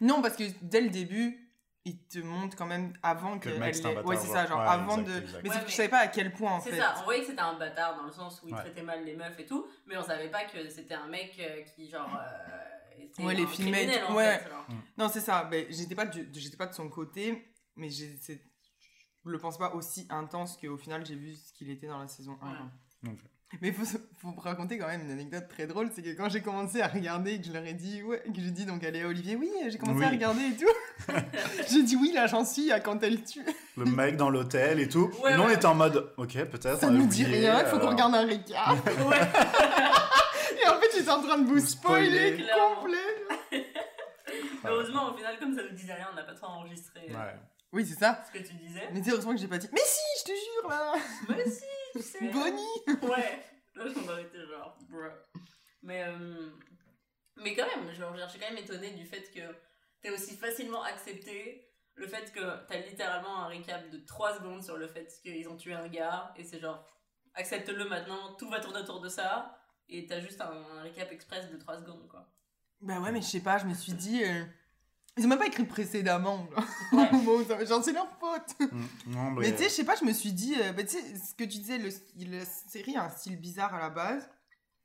[0.00, 1.40] Non, parce que dès le début,
[1.84, 3.48] il te montre quand même avant Que que.
[3.50, 4.58] le mec, elle c'est un bâtard, Ouais, c'est ça, genre.
[4.60, 5.20] Ouais, avant exact, de.
[5.22, 5.40] exact.
[5.42, 6.78] Mais Ouais, c'est mais- je savais pas à quel point en C'est fait.
[6.78, 8.60] ça, on voyait que c'était un bâtard dans le sens où il Ouais.
[8.60, 11.62] traitait mal les meufs et tout, mais on savait pas que c'était un mec euh,
[11.74, 14.38] qui, genre, euh, était Ouais, les filmait en ouais.
[14.38, 14.66] fait, genre.
[14.96, 15.50] Non, c'est ça.
[15.68, 18.40] J'étais pas, du- j'étais pas de son côté, mais c'est-
[19.26, 22.08] je le pense pas aussi intense qu'au final j'ai vu ce qu'il était dans la
[22.08, 22.70] saison 1.
[23.08, 23.16] Ouais.
[23.60, 26.40] Mais il faut, faut raconter quand même une anecdote très drôle, c'est que quand j'ai
[26.40, 29.02] commencé à regarder et que je leur ai dit, ouais, que j'ai dit donc allez
[29.02, 30.04] à Olivier, oui, j'ai commencé Oui.
[30.04, 31.12] à regarder et tout.
[31.70, 33.44] j'ai dit oui, là j'en suis à quand elle tue.
[33.76, 35.10] Le mec dans l'hôtel et tout.
[35.22, 36.78] Ouais, et nous, on était en mode, ok, peut-être.
[36.80, 37.90] Ça nous dit rien, il faut qu'on alors.
[37.92, 38.76] regarde un récap.
[39.06, 39.20] Ouais.
[40.64, 42.36] et en fait, j'étais en train de vous spoiler.
[42.38, 42.46] spoiler
[42.80, 43.64] complet.
[44.64, 47.34] Heureusement, au final, comme ça nous disait rien, on n'a pas trop enregistré euh, Ouais.
[47.74, 48.24] Oui, c'est ça.
[48.24, 48.88] ce que tu disais.
[48.92, 50.94] Mais c'est heureusement que j'ai pas dit, mais si, je te jure là,
[51.28, 52.28] Mais si, tu sais.
[52.28, 52.62] Bonnie.
[53.02, 55.10] Ouais, là j'en aurais été genre, bruh.
[55.82, 56.50] Mais, euh,
[57.36, 59.40] mais quand même, genre, je suis quand même étonnée du fait que
[60.00, 64.76] t'aies aussi facilement accepté le fait que t'as littéralement un récap de 3 secondes sur
[64.76, 66.86] le fait qu'ils ont tué un gars, et c'est genre,
[67.34, 69.58] accepte-le maintenant, tout va tourner autour de ça,
[69.88, 72.30] et t'as juste un, un récap express de 3 secondes, quoi.
[72.80, 74.44] Bah ouais, mais je sais pas, je me suis dit, euh,
[75.16, 76.46] ils ont même pas écrit précédemment.
[76.50, 76.64] genre.
[76.92, 77.06] Ouais.
[77.66, 78.70] Genre, c'est leur faute.
[78.72, 80.90] Mm, Non, Mais tu sais, je sais pas, je me suis dit, euh, bah, tu
[80.90, 81.88] sais, ce que tu disais, le,
[82.38, 84.28] la série a un style bizarre à la base.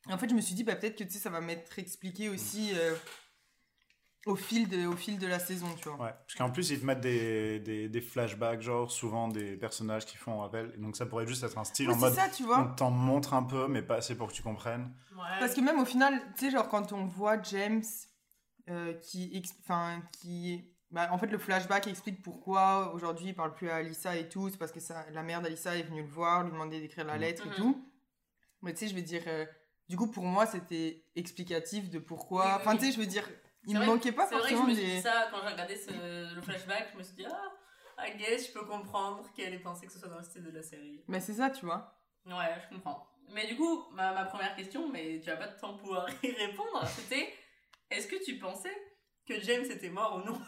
[0.08, 2.30] En fait, je me suis dit, bah, peut-être que tu sais, ça va m'être expliqué
[2.30, 2.96] aussi euh,
[4.26, 5.98] au, fil de, au fil de la saison, tu vois.
[6.06, 10.06] Ouais, parce qu'en plus, ils te mettent des, des, des flashbacks, genre souvent des personnages
[10.06, 10.74] qui font rappel.
[10.76, 12.14] Et donc, ça pourrait juste être un style Ouais, en c'est mode.
[12.16, 12.74] ça, tu On vois.
[12.78, 14.94] t'en montre un peu, mais pas assez pour que tu comprennes.
[15.16, 15.40] Ouais.
[15.40, 17.84] Parce que même au final, tu sais, genre, quand on voit James
[18.70, 19.42] euh, qui.
[19.62, 20.64] Enfin, qui.
[20.92, 24.50] Bah, en fait, le flashback explique pourquoi aujourd'hui il parle plus à Alissa et tout.
[24.50, 27.14] C'est parce que ça, la mère d'Alissa est venue le voir, lui demander d'écrire la
[27.16, 27.22] Mhm.
[27.22, 27.56] lettre et Mhm.
[27.56, 27.92] tout.
[28.62, 29.24] Mais tu sais, je veux dire.
[29.28, 29.46] euh,
[29.88, 32.58] du coup, pour moi, c'était explicatif de pourquoi.
[32.60, 32.80] Enfin, oui.
[32.80, 33.28] tu sais, je veux dire,
[33.68, 34.96] il me manquait pas C'est vrai que je forcément me suis des.
[34.98, 38.48] dit ça quand j'ai regardé ce- le flashback, je me suis dit, ah, I guess
[38.48, 41.04] je peux comprendre qu'elle ait pensé que ce soit dans le style de la série.
[41.08, 42.00] Mais c'est ça, tu vois.
[42.26, 43.08] Ouais, je comprends.
[43.34, 46.32] Mais du coup, ma, ma première question, mais tu vas pas de temps pouvoir y
[46.32, 47.32] répondre, c'était
[47.92, 48.76] est-ce que tu pensais
[49.26, 50.40] que James était mort ou non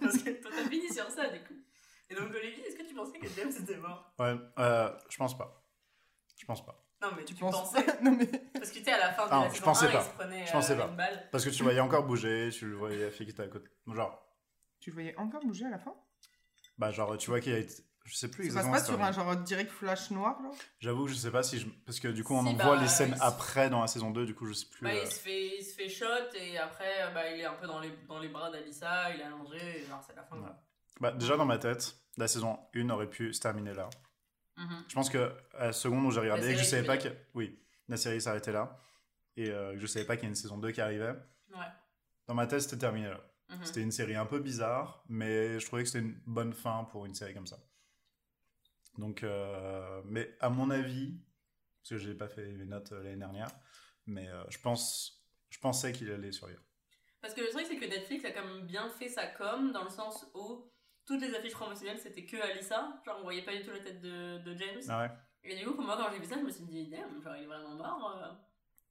[0.00, 1.54] Parce que toi t'as fini sur ça du coup.
[2.10, 5.36] Et donc Olivier, est-ce que tu pensais que James était mort Ouais, euh, je pense
[5.36, 5.62] pas.
[6.36, 6.80] Je pense pas.
[7.02, 8.26] Non mais tu, Tu penses pensais Non, mais.
[8.54, 9.98] Parce que tu sais, à la fin de Ah, la je saison pensais 1, pas.
[9.98, 10.86] il se prenait Je pensais euh, pas.
[10.88, 11.28] une balle.
[11.32, 13.68] Parce que tu voyais encore bouger, tu le voyais la fille qui était à côté.
[13.86, 14.26] Genre,
[14.80, 15.94] Tu le voyais encore bouger à la fin?
[16.78, 17.74] Bah, genre, tu vois qu'il y a été.
[18.04, 18.98] Je sais plus Ça passe exactement.
[18.98, 21.66] pas sur un- genre direct flash noir, là J'avoue que je sais pas si je.
[21.86, 24.10] Parce que du coup, on Si, en bah, voit les scènes après dans la saison
[24.10, 24.84] 2, du coup, je sais plus.
[24.84, 27.46] Bah, euh, il, se fait, il se fait shot et après euh, bah, il est
[27.46, 30.22] un peu dans les, dans les bras d'Alissa, il est allongé, et genre c'est la
[30.22, 30.36] fin.
[30.36, 30.42] Ouais.
[30.42, 30.62] quoi.
[31.00, 33.88] Bah, déjà, dans ma tête, la saison 1 aurait pu se terminer là.
[34.58, 34.84] Mhm.
[34.86, 37.08] Je pense que à la seconde où j'ai regardé, série, je savais pas que.
[37.32, 38.78] Oui, la série s'arrêtait là.
[39.36, 41.14] Et euh, que je savais pas qu'il y a une saison 2 qui arrivait.
[41.50, 41.66] Ouais.
[42.28, 43.20] Dans ma tête, c'était terminé là.
[43.48, 43.64] Mhm.
[43.64, 47.06] C'était une série un peu bizarre, mais je trouvais que c'était une bonne fin pour
[47.06, 47.56] une série comme ça.
[48.98, 51.14] Donc, euh, mais à mon avis,
[51.82, 53.48] parce que je n'ai pas fait les notes euh, l'année dernière,
[54.06, 56.62] mais euh, je pense, je pensais qu'il allait survivre.
[57.20, 59.84] Parce que le truc, c'est que Netflix a quand même bien fait sa com, dans
[59.84, 60.70] le sens où
[61.06, 63.00] toutes les affiches promotionnelles, c'était que Alissa.
[63.04, 64.80] Genre, on voyait pas du tout la tête de, de James.
[64.88, 65.10] Ah ouais
[65.42, 67.44] Et du coup, moi, quand j'ai vu ça, je me suis dit, damn, genre, il
[67.44, 68.38] est vraiment mort.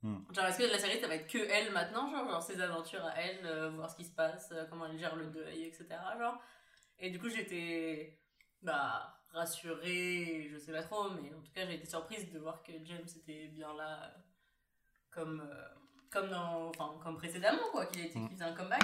[0.03, 0.19] Hmm.
[0.33, 3.05] Genre, est-ce que la série, ça va être que elle maintenant, genre, genre ses aventures
[3.05, 5.87] à elle, euh, voir ce qui se passe, euh, comment elle gère le deuil, etc.
[6.19, 6.37] Genre.
[6.99, 8.19] Et du coup, j'étais,
[8.61, 12.61] bah, rassurée, je sais pas trop, mais en tout cas, j'ai été surprise de voir
[12.63, 14.19] que James était bien là, euh,
[15.11, 15.67] comme, euh,
[16.11, 18.27] comme, dans, enfin, comme précédemment, quoi, qu'il était Hmm.
[18.27, 18.83] qu'il faisait un comeback.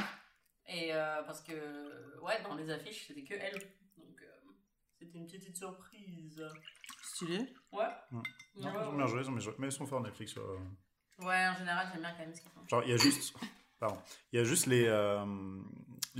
[0.67, 3.59] Et euh, parce que, ouais, dans les affiches, c'était que elle.
[3.97, 4.51] Donc, euh,
[4.99, 6.43] c'était une petite surprise.
[7.01, 7.53] Stylé.
[7.71, 7.85] Ouais.
[8.11, 8.17] Hmm.
[8.19, 8.23] Ouais,
[8.55, 9.53] Non, ouais, Ils ont bien joué, ils ont bien joué.
[9.57, 10.37] Mais ils sont forts Netflix.
[10.37, 10.57] euh.
[11.19, 12.65] Ouais, en général, j'aime bien quand même ce qu'ils font.
[12.67, 13.33] Genre, il y a juste.
[13.79, 13.97] Pardon.
[14.31, 15.25] Il y a juste les, euh,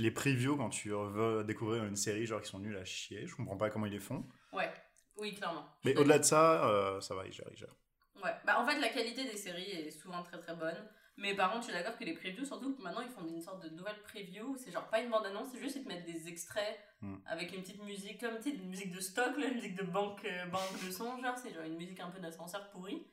[0.00, 3.26] les previews quand tu veux découvrir une série, genre qui sont nuls à chier.
[3.26, 4.24] Je comprends pas comment ils les font.
[4.52, 4.70] Ouais,
[5.16, 5.66] oui, clairement.
[5.84, 7.76] Mais au-delà de ça, euh, ça va, ils gèrent, ils gèrent.
[8.22, 10.88] Ouais, bah en fait, la qualité des séries est souvent très très bonne.
[11.16, 13.42] Mais par contre, je suis d'accord que les previews, surtout que maintenant ils font une
[13.42, 16.28] sorte de nouvelle preview, c'est genre pas une bande-annonce, c'est juste ils te mettent des
[16.28, 17.16] extraits Mm.
[17.26, 20.44] avec une petite musique, comme une musique de stock, là, une musique de banque, euh,
[20.46, 23.06] banque de son, genre c'est genre une musique un peu d'ascenseur pourri.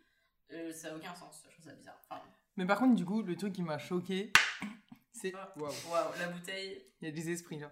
[0.52, 1.97] Euh, ça a aucun sens, je trouve ça bizarre.
[2.10, 2.21] Enfin,
[2.58, 4.32] Mais par contre, du coup, le truc qui m'a choqué,
[5.21, 5.34] c'est.
[5.36, 5.53] Ah.
[5.58, 6.84] Waouh, waouh, la bouteille.
[7.01, 7.71] il y a des esprits, genre.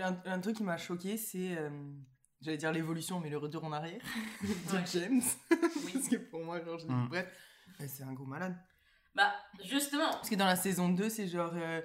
[0.00, 1.56] Un, un truc qui m'a choqué, c'est.
[1.56, 1.70] euh,
[2.40, 4.02] J'allais dire l'évolution, mais le retour en arrière
[4.42, 4.84] de Ouais.
[4.92, 5.22] James.
[5.50, 5.92] Oui.
[5.94, 7.08] Parce que pour moi, genre, je- Mm.
[7.08, 7.26] bref,
[7.88, 8.54] c'est un gros malade.
[9.14, 9.32] Bah,
[9.64, 10.10] justement.
[10.10, 11.52] Parce que dans la saison 2, c'est genre.
[11.54, 11.80] euh,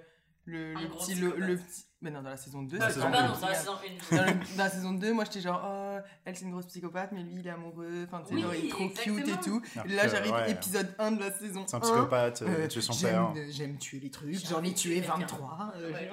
[0.50, 1.86] le, petit, le, petit.
[2.02, 3.42] Mais non, dans la saison 2, La c'est saison Ah, genre- pardon, une.
[3.42, 3.74] dans la saison
[4.12, 4.56] 1.
[4.56, 7.40] dans, la saison 2, moi j'étais genre, oh, elle c'est une grosse psychopathe, mais lui
[7.42, 9.60] il est amoureux, enfin tu sais, Oui, genre il est trop cute et exactement.
[9.60, 9.66] tout.
[9.86, 11.82] Et là j'arrive, ouais, épisode 1 de la saison C'est un 1.
[11.82, 13.44] psychopathe, euh, euh, tué son j'aime- père.
[13.50, 15.18] J'aime tuer les trucs, j'en ai tué tuer quelqu'un.
[15.18, 15.74] 23.
[15.76, 16.10] euh, Ouais.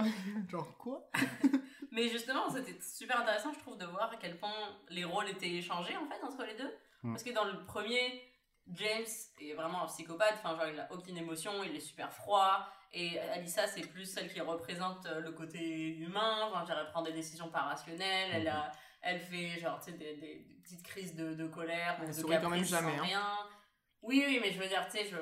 [0.50, 1.08] genre, quoi?
[1.92, 4.50] Mais justement, c'était super intéressant, je trouve, de voir à quel point
[4.90, 6.70] les rôles étaient échangés, en fait, entre les deux.
[7.04, 7.12] Mm.
[7.12, 8.22] Parce que dans le premier,
[8.74, 9.06] James
[9.40, 12.66] est vraiment un psychopathe, enfin, genre, il a aucune émotion, il est super froid.
[12.92, 17.02] Et Alissa, c'est plus celle qui représente euh, le côté humain, enfin, genre, elle prend
[17.02, 18.72] des décisions pas rationnelles, elle, a-
[19.02, 22.12] elle fait genre, tu sais, des, des- des petites crises de, de colère, Elle de
[22.12, 23.02] sourit quand même jamais, hein.
[23.02, 23.38] rien.
[24.02, 25.16] Oui, oui, mais je veux dire, tu sais, je...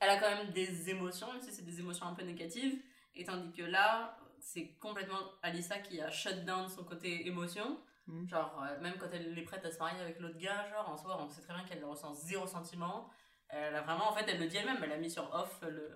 [0.00, 2.80] elle a quand même des émotions, même si c'est des émotions un peu négatives.
[3.14, 7.80] Et tandis que là, c'est complètement Alissa qui a shut down son côté émotion.
[8.06, 8.28] Mhm.
[8.28, 10.96] Genre, euh, même quand elle est prête à se marier avec l'autre gars, genre, en
[10.96, 13.10] soi, on sait très bien qu'elle ressent zéro sentiment.
[13.48, 15.90] Elle a vraiment, en fait, elle le dit elle-même, elle a mis sur off le,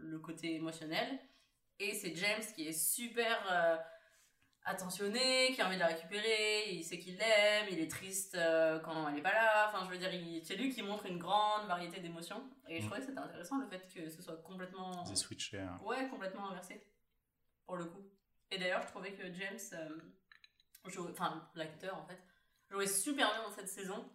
[0.00, 1.18] le côté émotionnel.
[1.78, 3.76] Et c'est James qui est super euh,
[4.64, 8.80] attentionné, qui a envie de la récupérer, il sait qu'il l'aime, il est triste euh,
[8.80, 9.68] quand elle est pas là.
[9.68, 10.10] Enfin, je veux dire,
[10.42, 12.42] c'est lui qui montre une grande variété d'émotions.
[12.68, 12.86] Et je Mm.
[12.86, 15.04] trouvais que c'était intéressant le fait que ce soit complètement.
[15.10, 15.58] Aient switché.
[15.60, 15.78] hein.
[15.84, 16.84] Ouais, complètement inversé.
[17.66, 18.10] Pour le coup.
[18.50, 22.18] Et d'ailleurs, je trouvais que James, euh, enfin, l'acteur en fait,
[22.70, 24.08] jouait super bien dans cette saison.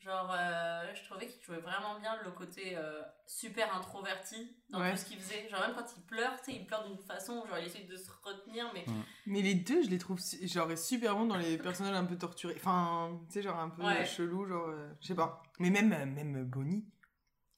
[0.00, 4.92] Genre, euh, je trouvais qu'il jouait vraiment bien le côté euh, super introverti dans Ouais.
[4.92, 5.48] tout ce qu'il faisait.
[5.48, 7.96] Genre, même quand il pleure, tu sais, il pleure d'une façon, genre, il essaie de
[7.96, 8.84] se retenir, mais
[9.26, 12.54] Mais les deux, je les trouve genre super bons dans les personnages un peu torturés.
[12.56, 14.04] Enfin, tu sais, genre un peu Ouais.
[14.04, 15.42] chelou, genre, euh, je sais pas.
[15.58, 16.86] Mais même, même Bonnie,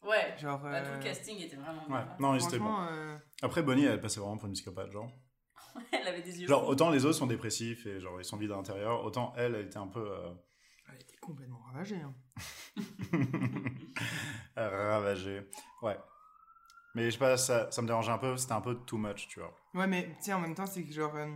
[0.03, 0.35] ouais.
[0.39, 0.61] genre.
[0.61, 2.17] Bah, tout le casting était vraiment bien.
[2.19, 2.35] non,
[2.89, 5.11] euh, Après, Bonnie, elle passait vraiment pour une psychopathe, genre.
[5.93, 6.49] Elle avait des yeux.
[6.49, 6.71] Genre, fous.
[6.71, 9.67] autant les autres sont dépressifs et genre ils sont vides à l'intérieur, autant elle, elle
[9.67, 10.31] était un peu euh,
[11.31, 11.97] complètement ravagée.
[12.01, 12.15] Hein.
[14.57, 15.43] ravagée.
[15.83, 15.99] Ouais.
[16.95, 19.29] Mais je sais pas, ça, ça me dérangeait un peu, c'était un peu too much,
[19.29, 19.55] tu vois.
[19.75, 21.15] Ouais, mais tu sais, en même temps, c'est que genre.
[21.15, 21.27] euh,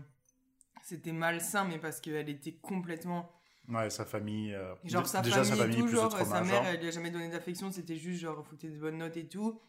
[0.83, 3.31] c'était malsain, mais parce qu'elle était complètement.
[3.69, 4.53] Ouais, sa famille.
[4.55, 6.65] euh, Genre sa déjà famille, sa famille, et tout, plus genre, de sa mère, genre.
[6.67, 9.17] elle lui a jamais donné d'affection, c'était juste genre, faut que t'aies des bonnes notes
[9.17, 9.61] et tout.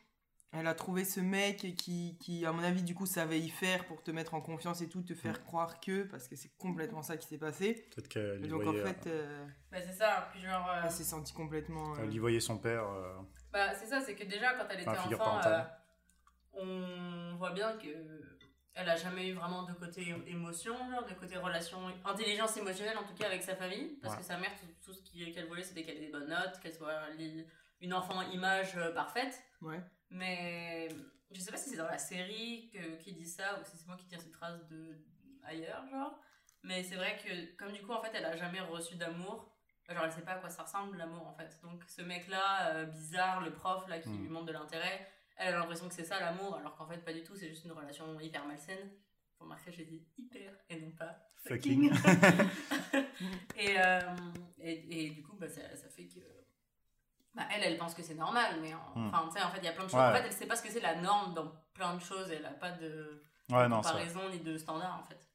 [0.51, 3.85] Elle a trouvé ce mec qui, qui, à mon avis, du coup, savait y faire
[3.87, 7.01] pour te mettre en confiance et tout, te faire croire que, parce que c'est complètement
[7.01, 7.89] ça qui s'est passé.
[7.93, 10.29] Peut-être qu'elle donc, voyait, en fait, euh, Bah, c'est ça.
[10.31, 10.69] Puis, genre.
[10.69, 11.95] euh, elle s'est sentie complètement.
[11.95, 12.87] euh, euh, elle y voyait son père.
[12.89, 13.17] euh,
[13.51, 15.61] Bah, c'est ça, c'est que déjà, quand elle était enfant, euh,
[16.53, 17.89] on voit bien que
[18.77, 23.03] elle a jamais eu vraiment de côté émotion, genre, de côté relation, intelligence émotionnelle, en
[23.03, 23.97] tout cas avec sa famille.
[24.01, 24.19] Parce Ouais.
[24.21, 25.01] que sa mère, tout, tout ce
[25.33, 26.93] qu'elle voulait, c'était qu'elle ait des bonnes notes, qu'elle soit
[27.81, 29.41] une enfant image euh, parfaite.
[29.61, 29.81] Ouais.
[30.09, 30.87] Mais
[31.31, 33.87] je sais pas si c'est dans la série que, qui dit ça ou si c'est
[33.87, 35.03] moi qui tire cette phrase de
[35.43, 36.19] ailleurs, genre.
[36.63, 39.51] Mais c'est vrai que, comme du coup, en fait, elle a jamais reçu d'amour.
[39.87, 41.59] Genre, elle sait pas à quoi ça ressemble l'amour en fait.
[41.61, 44.21] Donc, ce mec-là, euh, bizarre, le prof là qui Mm.
[44.23, 47.13] lui montre de l'intérêt, elle a l'impression que c'est ça l'amour, alors qu'en fait, pas
[47.13, 48.91] du tout, c'est juste une relation hyper malsaine.
[49.37, 51.91] Faut remarquer, j'ai dit hyper et non pas Fucking.
[53.57, 53.99] et, euh,
[54.57, 56.19] et, et du coup, bah, ça, ça fait que.
[57.35, 59.07] Bah, elle, elle pense que c'est normal, mais en- Mm.
[59.09, 59.99] enfin, tu sais, en fait, il y a plein de choses.
[59.99, 60.05] Ouais.
[60.07, 62.45] En fait, elle sait pas ce que c'est la norme dans plein de choses, elle
[62.45, 63.21] a pas de
[63.51, 65.27] Ouais, non, comparaison ni de standard en fait.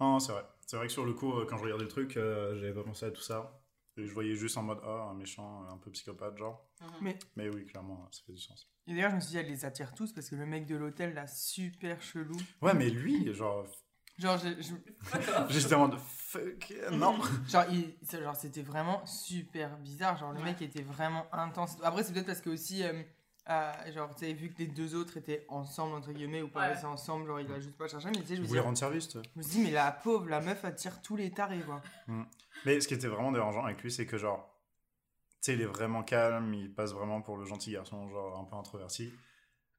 [0.00, 0.44] Non, c'est vrai.
[0.66, 2.82] C'est vrai que sur le coup, euh, quand je regardais le truc, euh, j'avais pas
[2.82, 3.60] pensé à tout ça.
[3.98, 6.66] Et je voyais juste en mode, ah, un méchant, un peu psychopathe, genre.
[6.82, 6.88] Mhm.
[7.00, 8.68] Mais- Mais oui, clairement, ça fait du sens.
[8.86, 10.76] Et d'ailleurs, je me suis dit, elle les attire tous parce que le mec de
[10.76, 12.36] l'hôtel, là, super chelou.
[12.60, 13.64] Ouais, mais lui, genre,
[14.18, 14.74] Genre, je- je-
[15.50, 17.18] j'étais en mode, fuck, non.
[17.48, 20.16] genre, il- genre, c'était vraiment super bizarre.
[20.16, 20.44] Genre, le Ouais.
[20.46, 21.76] mec était vraiment intense.
[21.82, 23.02] Après, c'est peut-être parce que aussi, euh,
[23.50, 26.86] euh, genre, tu sais, vu que les deux autres étaient ensemble, entre guillemets, ou paraissaient
[26.86, 28.08] ensemble, genre, il a juste pas cherché.
[28.08, 29.28] Mais tu sais, je Je me, voulais dis, rendre service, tu sais.
[29.34, 31.82] je me suis dit, mais la pauvre, la meuf attire tous les tarés, quoi.
[32.64, 34.50] Mais ce qui était vraiment dérangeant avec lui, c'est que genre,
[35.42, 38.44] tu sais, il est vraiment calme, il passe vraiment pour le gentil garçon, genre un
[38.44, 39.12] peu introverti.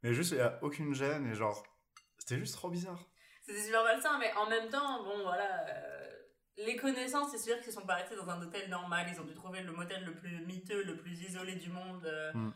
[0.03, 1.61] Mais juste, il n'y a aucune gêne et genre,
[2.19, 3.03] c'était juste trop bizarre.
[3.47, 5.65] C'était super malsain, mais en même temps, bon voilà.
[5.69, 6.07] euh,
[6.57, 9.07] les connaissances, c'est sûr qu'ils sont pas restés dans un hôtel normal.
[9.13, 12.05] Ils ont dû trouver le motel le plus miteux, le plus isolé du monde.
[12.05, 12.53] euh, Mm.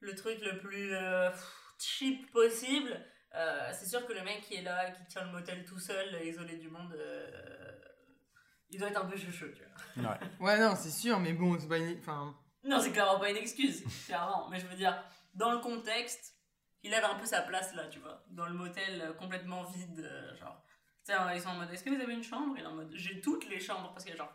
[0.00, 1.30] Le truc le plus euh,
[1.78, 3.00] cheap possible.
[3.34, 6.20] Euh, c'est sûr que le mec qui est là, qui tient le motel tout seul,
[6.26, 7.70] isolé du monde, euh,
[8.70, 9.62] il doit être un peu chouchou, tu
[10.02, 10.10] vois.
[10.10, 10.18] Ouais.
[10.40, 11.98] Ouais, non, c'est sûr, mais bon, c'est pas une.
[12.00, 12.34] Enfin,
[12.64, 14.48] Non, c'est clairement pas une excuse, clairement.
[14.50, 15.00] Mais je veux dire,
[15.34, 16.34] dans le contexte,
[16.82, 18.24] il avait un peu sa place là, tu vois.
[18.30, 20.62] Dans le motel euh, complètement vide, euh, genre.
[21.04, 22.54] Tu sais, ils sont en mode, est-ce que vous avez une chambre?
[22.56, 24.32] Il est en mode, j'ai toutes les chambres parce qu'il y a genre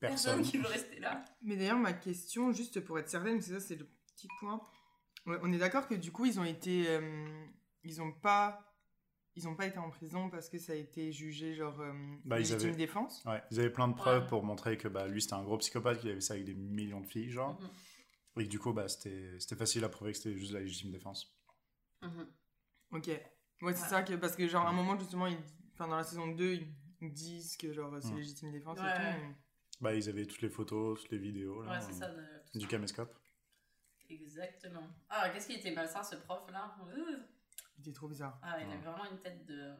[0.00, 0.50] personne Personne.
[0.50, 1.24] qui veut rester là.
[1.42, 4.60] Mais d'ailleurs, ma question, juste pour être certaine, que ça, c'est le petit point.
[5.26, 6.86] Ouais, On est d'accord que du coup, ils ont été.
[6.88, 7.46] euh,
[7.84, 8.70] ils ont pas.
[9.36, 11.80] Ils ont pas été en prison parce que ça a été jugé, genre.
[11.80, 11.92] euh,
[12.24, 13.24] Bah, ils légitime avaient- défense?
[13.24, 14.28] Ouais, ils avaient plein de preuves Ouais.
[14.28, 17.00] pour montrer que bah, lui c'était un gros psychopathe, qu'il avait ça avec des millions
[17.00, 17.58] de filles, genre.
[17.60, 17.70] Mhm.
[18.42, 20.92] Et que du coup, bah, c'était c'était facile à prouver que c'était juste la légitime
[20.92, 21.34] défense.
[22.04, 22.26] Mhm.
[22.92, 23.06] Ok.
[23.08, 23.22] Ouais,
[23.60, 23.74] c'est Ouais.
[23.88, 25.38] ça, que, parce que, genre, à un moment, justement, ils,
[25.74, 26.54] enfin, dans la saison 2,
[27.00, 28.16] ils disent que, genre, c'est Mm.
[28.16, 28.94] légitime défense et Ouais.
[28.94, 29.02] tout.
[29.02, 29.34] mais-
[29.80, 32.06] Bah, ils avaient toutes les photos, toutes les vidéos, là, Ouais, c'est ça.
[32.06, 32.70] euh, de- tout du ça.
[32.70, 33.14] caméscope.
[34.08, 34.86] Exactement.
[35.08, 36.76] Ah, qu'est-ce qui était malsain ce prof là?
[36.94, 37.16] Euh.
[37.76, 38.38] Il était trop bizarre.
[38.42, 39.72] Ah, il avait vraiment une tête de.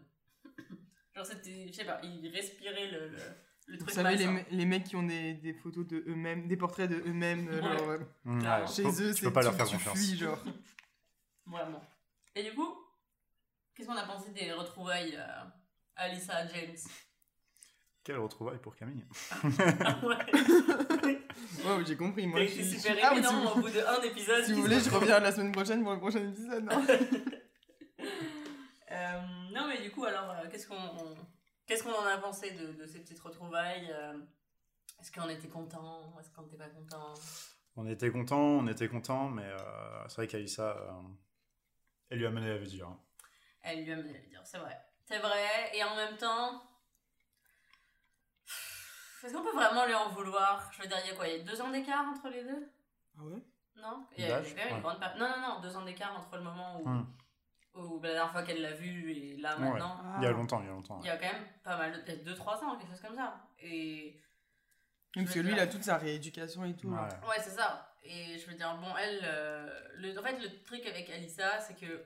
[1.15, 1.69] genre, c'était.
[1.69, 3.17] Je sais pas, il respirait le, le,
[3.67, 6.49] le Vous truc savez, les, me- les mecs qui ont des, des photos de eux-mêmes,
[6.49, 7.79] des portraits de eux-mêmes, euh, Ouais.
[7.79, 9.99] genre, euh, Mmh, ouais, chez eux, tu c'est peux pas leur tu- faire tu confiance.
[9.99, 10.43] fuis, genre.
[11.47, 11.83] Vraiment.
[12.35, 12.75] Et du coup,
[13.75, 15.45] qu'est-ce qu'on a pensé des retrouvailles euh,
[15.97, 16.77] Alyssa James?
[18.03, 19.05] Quelle retrouvaille pour Camille.
[19.45, 20.33] ouais.
[21.65, 22.27] Ouais, j'ai compris.
[22.27, 24.45] Moi, je super Ah, mais si non, vous- au bout de un épisode.
[24.45, 26.65] Si vous voulez, je reviens la semaine prochaine pour le prochain épisode.
[26.65, 26.85] Non
[28.91, 29.21] Euh,
[29.53, 31.17] non, mais du coup, alors, euh, qu'est-ce qu'on on-
[31.67, 34.19] qu'est-ce qu'on en a pensé de, de ces petites retrouvailles euh,
[35.01, 37.15] Est-ce qu'on était content Est-ce qu'on n'était pas content
[37.77, 40.93] On était content, on était content, mais euh, c'est vrai qu'Alissa, euh,
[42.11, 42.89] elle lui a mené la vie dure.
[42.89, 43.01] hein.
[43.63, 44.79] Elle lui a mené la dire, c'est vrai.
[45.05, 46.63] C'est vrai, et en même temps.
[49.23, 50.71] Est-ce qu'on peut vraiment lui en vouloir?
[50.73, 52.45] Je veux dire, il y a quoi Il y a deux ans d'écart entre les
[52.45, 52.71] deux?
[53.19, 53.43] Ah ouais?
[53.77, 54.07] Non?
[54.17, 54.81] Il y a, quand même une Ouais.
[54.83, 57.07] grande Non, non, non, deux ans d'écart entre le moment où, Hmm.
[57.75, 59.63] où la dernière fois qu'elle l'a vu et là Ouais.
[59.71, 59.99] maintenant.
[60.05, 60.17] Ah.
[60.19, 61.01] Il y a longtemps, il y a longtemps.
[61.01, 61.99] Il y a quand même pas mal de.
[62.03, 63.41] Peut-être 2-3 ans, quelque chose comme ça.
[63.61, 64.21] Et.
[65.15, 66.89] Parce que lui, il a toute sa rééducation et tout.
[66.89, 66.97] Ouais.
[66.97, 67.21] là.
[67.29, 67.91] Ouais, c'est ça.
[68.03, 69.21] Et je veux dire, bon, elle.
[69.25, 72.05] euh, le, en fait, le truc avec Alissa, c'est que.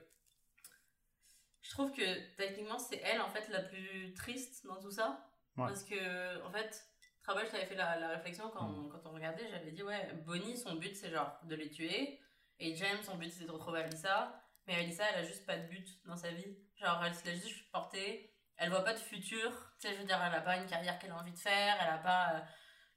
[1.61, 5.25] Je trouve que techniquement, c'est elle, en fait, la plus triste dans tout ça.
[5.57, 5.67] Ouais.
[5.67, 6.85] Parce que, en fait,
[7.23, 8.85] Trouble, je t'avais fait la, la réflexion quand, Mm.
[8.85, 9.47] on, quand on regardait.
[9.49, 12.19] J'avais dit, ouais, Bonnie, son but, c'est genre de les tuer.
[12.59, 14.41] Et James, son but, c'est de retrouver Alissa.
[14.67, 16.57] Mais Alissa, elle a juste pas de but dans sa vie.
[16.77, 18.33] Genre, elle se laisse juste porter.
[18.57, 19.51] Elle voit pas de futur.
[19.79, 21.77] Tu sais, je veux dire, elle a pas une carrière qu'elle a envie de faire.
[21.81, 22.39] Elle a pas euh,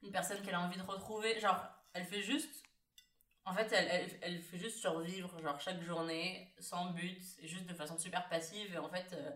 [0.03, 1.39] une personne qu'elle a envie de retrouver.
[1.41, 1.61] Genre,
[1.95, 2.63] elle fait juste.
[3.45, 7.67] En fait, elle, elle, elle fait juste survivre, genre, chaque journée, sans but, et juste
[7.67, 8.73] de façon super passive.
[8.73, 9.31] Et en fait, euh,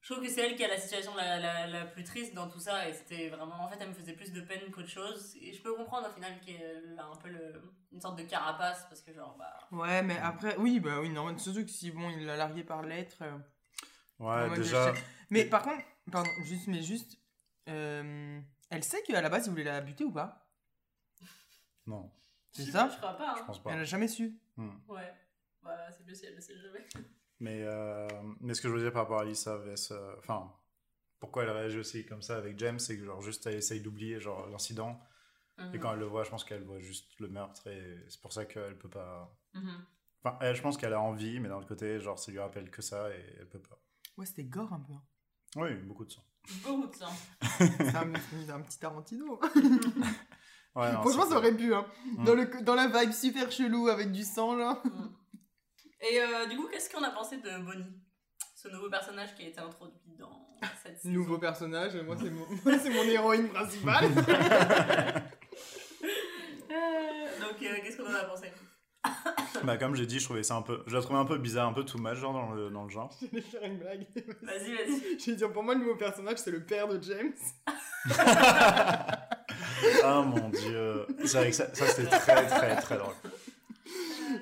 [0.00, 2.48] je trouve que c'est elle qui a la situation la, la, la plus triste dans
[2.48, 2.88] tout ça.
[2.88, 3.64] Et c'était vraiment.
[3.64, 5.36] En fait, elle me faisait plus de peine qu'autre chose.
[5.40, 8.84] Et je peux comprendre au final qu'elle a un peu le, une sorte de carapace,
[8.88, 9.58] parce que, genre, bah.
[9.70, 12.82] Ouais, mais après, oui, bah oui, non, surtout que si bon, il l'a largué par
[12.82, 13.18] lettre.
[13.22, 13.38] euh,
[14.18, 14.92] Ouais, déjà.
[14.92, 17.16] je- Mais par contre, pardon, juste, mais juste,
[17.68, 20.48] euh, elle sait qu'à la base, il voulait la buter ou pas
[21.86, 22.10] Non,
[22.52, 23.44] C'est je- ça Je crois pas, je hein.
[23.46, 23.72] pense pas.
[23.72, 24.38] Elle a jamais su.
[24.56, 24.76] Hmm.
[24.88, 25.12] Ouais.
[25.62, 26.86] Bah, c'est mieux si elle le sait jamais.
[27.40, 28.08] Mais, euh,
[28.40, 30.52] mais ce que je veux dire par rapport à Alissa, vs, euh, enfin,
[31.20, 34.18] pourquoi elle réagit aussi comme ça avec James, c'est que genre juste elle essaye d'oublier
[34.18, 35.00] genre l'incident
[35.56, 35.72] Mhm.
[35.72, 38.32] et quand elle le voit, je pense qu'elle voit juste le meurtre et c'est pour
[38.32, 39.32] ça qu'elle peut pas.
[39.54, 39.84] Mhm.
[40.24, 42.70] Enfin, elle, je pense qu'elle a envie, mais d'un autre côté, genre ça lui rappelle
[42.72, 43.80] que ça et elle peut pas.
[44.16, 44.92] Ouais, c'était gore un peu.
[44.94, 45.02] hein.
[45.54, 46.24] Oui, beaucoup de sang.
[46.64, 47.12] Beaucoup de sang.
[47.58, 48.12] C'est un,
[48.46, 49.40] c'est un petit Tarantino.
[50.74, 51.74] Ouais, non, Franchement, ça aurait pu.
[51.74, 51.86] Hein.
[52.18, 52.24] Mm.
[52.24, 54.80] Dans, le, dans la vibe super chelou avec du sang, là.
[54.84, 55.10] Mm.
[56.00, 58.00] Et euh, du coup, qu'est-ce qu'on a pensé de Bonnie?
[58.54, 60.48] Ce nouveau personnage qui a été introduit dans
[60.82, 61.14] cette saison.
[61.14, 62.46] Nouveau personnage, moi, c'est mon,
[63.04, 64.08] mon héroïne principale.
[66.70, 68.52] Euh, donc, euh, qu'est-ce qu'on en a pensé?
[69.68, 70.82] Bah, comme j'ai dit, je trouvais ça un peu.
[70.86, 72.88] Je la trouvais un peu bizarre, un peu too much, genre dans le, dans le
[72.90, 73.14] genre.
[73.20, 74.06] J'allais faire une blague.
[74.40, 75.18] Vas-y, vas-y.
[75.20, 77.34] Je vais dire, pour moi, le nouveau personnage, c'est le père de James.
[80.02, 81.06] Ah mon dieu.
[81.26, 83.14] C'est vrai que ça, ça c'était très, très, très drôle.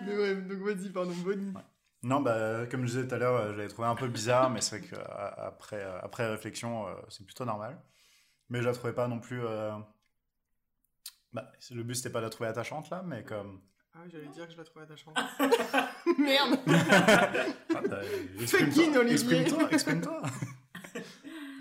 [0.06, 1.52] Mais ouais, donc vas-y, pardon, Bonnie.
[2.04, 4.48] Non, bah, comme je disais tout à l'heure, euh, je l'avais trouvé un peu bizarre,
[4.50, 7.80] mais c'est vrai qu'après après réflexion, euh, c'est plutôt normal.
[8.48, 9.44] Mais je la trouvais pas non plus.
[9.44, 9.72] euh,
[11.32, 13.60] Bah, le but c'était pas de la trouver attachante là, mais comme.
[13.98, 15.16] Ah, j'allais dire que je la trouvais attachante.
[16.18, 16.58] Merde
[17.74, 18.00] Ah, bah,
[18.46, 19.40] Fucking Olivier.
[19.40, 20.22] Exprime-toi, exprime-toi.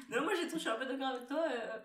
[0.09, 1.43] Non, moi, j'ai tout, je suis un peu d'accord avec toi.
[1.51, 1.77] euh,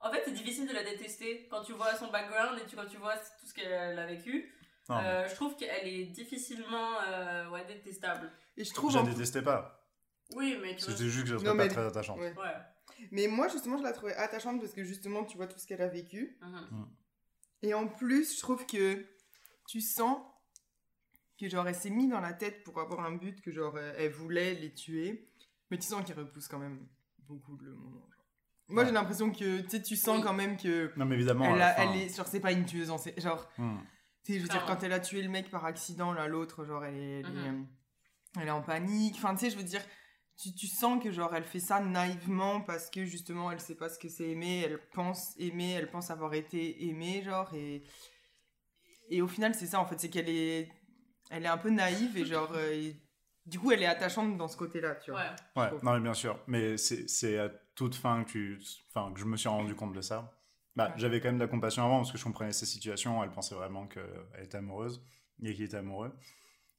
[0.00, 2.86] En fait, c'est difficile de la détester quand tu vois son background et tu, quand
[2.86, 4.52] tu vois tout ce qu'elle a vécu.
[4.88, 8.32] Non, Euh, je trouve qu'elle est difficilement euh, ouais, détestable.
[8.56, 8.90] Et je trouve.
[8.90, 9.86] je la en- détestais pas.
[10.34, 10.92] Oui, mais tu vois.
[10.94, 12.18] C'était juste que je la Non, trouvais mais- pas très attachante.
[12.18, 12.34] Ouais.
[12.36, 13.06] Ouais.
[13.12, 15.82] Mais moi, justement, je la trouvais attachante parce que justement, tu vois tout ce qu'elle
[15.82, 16.38] a vécu.
[16.40, 16.88] Mhm.
[17.62, 19.04] Et en plus, je trouve que
[19.68, 20.18] tu sens
[21.38, 23.94] que genre elle s'est mis dans la tête pour avoir un but que genre euh,
[23.96, 25.28] elle voulait les tuer,
[25.70, 26.86] mais tu sens qu'elle repousse quand même
[27.20, 28.00] beaucoup le moment.
[28.00, 28.24] genre.
[28.70, 28.88] Moi, Ouais.
[28.88, 30.24] j'ai l'impression que tu sais, tu sens Oui.
[30.24, 31.44] quand même que Non, mais évidemment.
[31.44, 33.78] elle, la a- elle est genre c'est pas une tueuse sé- genre Hmm.
[34.24, 36.64] tu sais, je veux dire quand elle a tué le mec par accident là l'autre
[36.64, 37.62] genre elle est, elle, est, Mhm.
[37.62, 39.14] euh, elle est en panique.
[39.16, 39.82] Enfin tu sais, je veux dire
[40.36, 43.88] tu, tu sens que genre elle fait ça naïvement parce que justement elle sait pas
[43.88, 47.82] ce que c'est aimer, elle pense aimer, elle pense avoir été aimée genre et
[49.10, 50.70] et au final c'est ça en fait, c'est qu'elle est
[51.30, 52.96] elle est un peu naïve et genre euh, et
[53.46, 55.34] du coup elle est attachante dans ce côté-là, tu vois.
[55.56, 55.70] Ouais.
[55.82, 56.38] non, mais bien sûr.
[56.46, 58.60] Mais c'est c'est à toute fin que, tu...
[58.92, 60.34] enfin, que je me suis rendu compte de ça.
[60.76, 60.92] Bah, Ouais.
[60.96, 63.22] J'avais quand même de la compassion avant parce que je comprenais ses situations.
[63.24, 64.04] Elle pensait vraiment qu'elle
[64.44, 65.02] était amoureuse
[65.42, 66.12] et qu'il était amoureux.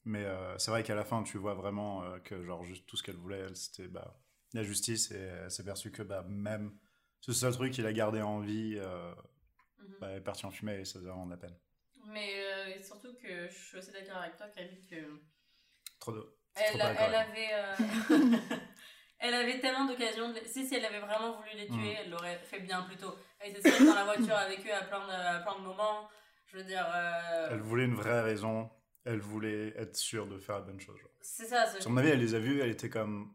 [0.06, 2.96] Mais euh, c'est vrai qu'à la fin, tu vois vraiment euh, que genre, juste tout
[2.98, 4.18] ce qu'elle voulait, elle, c'était bah,
[4.54, 5.12] la justice.
[5.12, 6.72] Et elle s'est perçue que bah, même
[7.20, 9.14] ce seul truc qu'il a gardé en vie euh,
[9.82, 9.96] Mhm.
[10.02, 11.56] bah, est parti en fumée et ça faisait vraiment de la peine.
[12.12, 15.22] Mais euh, surtout que je suis aussi d'accord avec toi, Camille, que
[16.00, 16.36] Trop de...
[16.56, 17.76] elle, avait, euh,
[19.20, 20.32] elle avait tellement d'occasions.
[20.32, 20.40] De...
[20.46, 21.98] Si, si elle avait vraiment voulu les tuer, Mm.
[22.04, 23.16] elle l'aurait fait bien plus tôt.
[23.40, 26.10] Elle était seule dans la voiture avec eux à plein de, à plein de moments.
[26.48, 28.70] Je veux dire, euh, Elle voulait une vraie raison.
[29.06, 30.98] Elle voulait être sûre de faire la bonne chose.
[31.00, 31.10] genre.
[31.22, 31.66] c'est ça.
[31.68, 33.34] c'est- Sur mon avis, elle les a vus, elle était comme.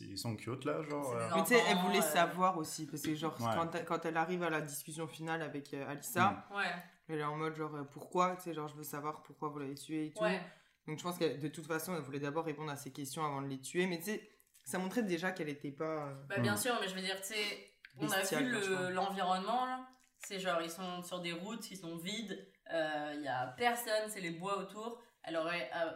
[0.00, 1.14] Ils sont cute là, genre.
[1.14, 3.50] Euh, Mais tu sais, elle voulait euh, savoir aussi, parce que genre, Ouais.
[3.54, 6.64] quand, elle- quand elle arrive à la discussion finale avec euh, Alissa, Ouais,
[7.08, 9.58] elle est en mode genre, euh, pourquoi, tu sais, genre, je veux savoir pourquoi vous
[9.58, 10.22] l'avez tué et tout.
[10.24, 10.40] ouais.
[10.86, 13.42] Donc je pense que de toute façon, elle voulait d'abord répondre à ces questions avant
[13.42, 14.30] de les tuer, mais tu sais,
[14.64, 16.06] ça montrait déjà qu'elle était pas...
[16.08, 16.58] euh, Bah, bien Mm.
[16.58, 19.88] sûr, mais je veux dire, tu sais, on a vu le- l'environnement, là.
[20.24, 24.20] C'est genre, ils sont sur des routes, ils sont vides, il y a personne, c'est
[24.20, 25.00] les bois autour.
[25.22, 25.90] Elle aurait euh,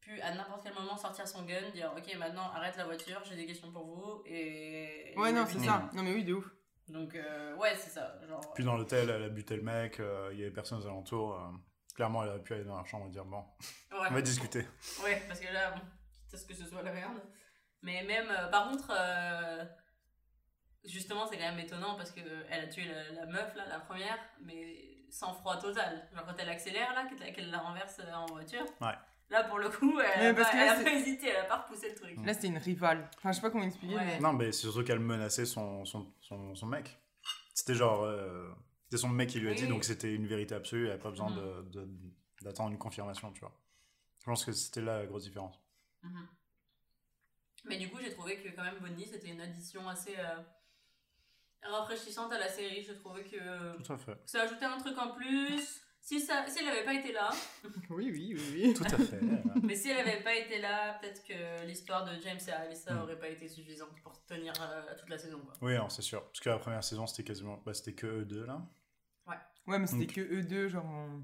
[0.00, 3.36] pu à n'importe quel moment sortir son gun, dire Ok, maintenant arrête la voiture, j'ai
[3.36, 4.22] des questions pour vous.
[4.26, 5.14] Et.
[5.16, 5.88] Ouais, et non, c'est ça.
[5.94, 6.48] Non, mais oui, de ouf.
[6.92, 8.14] Donc, euh, ouais, c'est ça.
[8.28, 10.86] Genre, Puis dans l'hôtel, elle a buté le mec, euh, il y avait personne aux
[10.86, 11.34] alentours.
[11.34, 11.50] euh,
[11.94, 13.38] clairement, elle aurait pu aller dans la chambre et dire Bon,
[13.92, 14.08] ouais.
[14.10, 14.66] on va discuter.
[15.02, 15.80] Ouais, parce que là, bon,
[16.12, 17.20] quitte à ce que ce soit la merde.
[17.82, 19.64] Mais même, euh, par contre, euh,
[20.84, 24.18] justement, c'est quand même étonnant parce qu'elle a tué la, la meuf, là, la première,
[24.40, 26.08] mais sans froid total.
[26.14, 28.64] Genre quand elle accélère, là, qu'elle la renverse euh, en voiture.
[28.80, 28.94] Ouais.
[29.32, 30.50] Là, pour le coup, elle, Ouais, a, parce
[30.84, 32.16] pas, hésité, elle a pas repoussé le truc.
[32.24, 33.08] Là, c'était une rivale.
[33.16, 34.04] Enfin, je sais pas comment expliquer, Ouais.
[34.04, 34.20] mais...
[34.20, 36.98] Non, mais c'est surtout qu'elle menaçait son, son, son, son mec.
[37.54, 38.02] C'était genre.
[38.04, 38.48] euh,
[38.84, 39.68] c'était son mec qui lui a dit, Oui.
[39.70, 41.36] donc c'était une vérité absolue, elle n'avait pas besoin Mhm.
[41.70, 41.88] de- de-
[42.42, 43.52] d'attendre une confirmation, tu vois.
[44.18, 45.58] Je pense que c'était là la grosse différence.
[46.02, 46.26] Mhm.
[47.64, 50.42] Mais du coup, j'ai trouvé que quand même Bonnie, c'était une addition assez euh,
[51.62, 52.82] rafraîchissante à la série.
[52.82, 54.18] Je trouvais que Tout à fait.
[54.26, 55.80] ça ajoutait un truc en plus.
[56.04, 57.30] Si, ça, si elle avait pas été là,
[57.90, 58.74] Oui, oui, oui, oui.
[58.74, 59.20] Tout à fait.
[59.62, 63.02] Mais si elle avait pas été là, peut-être que l'histoire de James et Alyssa Mm.
[63.02, 65.38] aurait pas été suffisante pour tenir euh, toute la saison.
[65.38, 65.52] Quoi.
[65.62, 66.24] oui, non, c'est sûr.
[66.24, 67.62] Parce que la première saison, c'était quasiment.
[67.64, 68.60] Bah, c'était que eux deux, là.
[69.68, 70.84] Ouais, mais c'était Donc- que eux deux, genre...
[70.84, 71.22] on-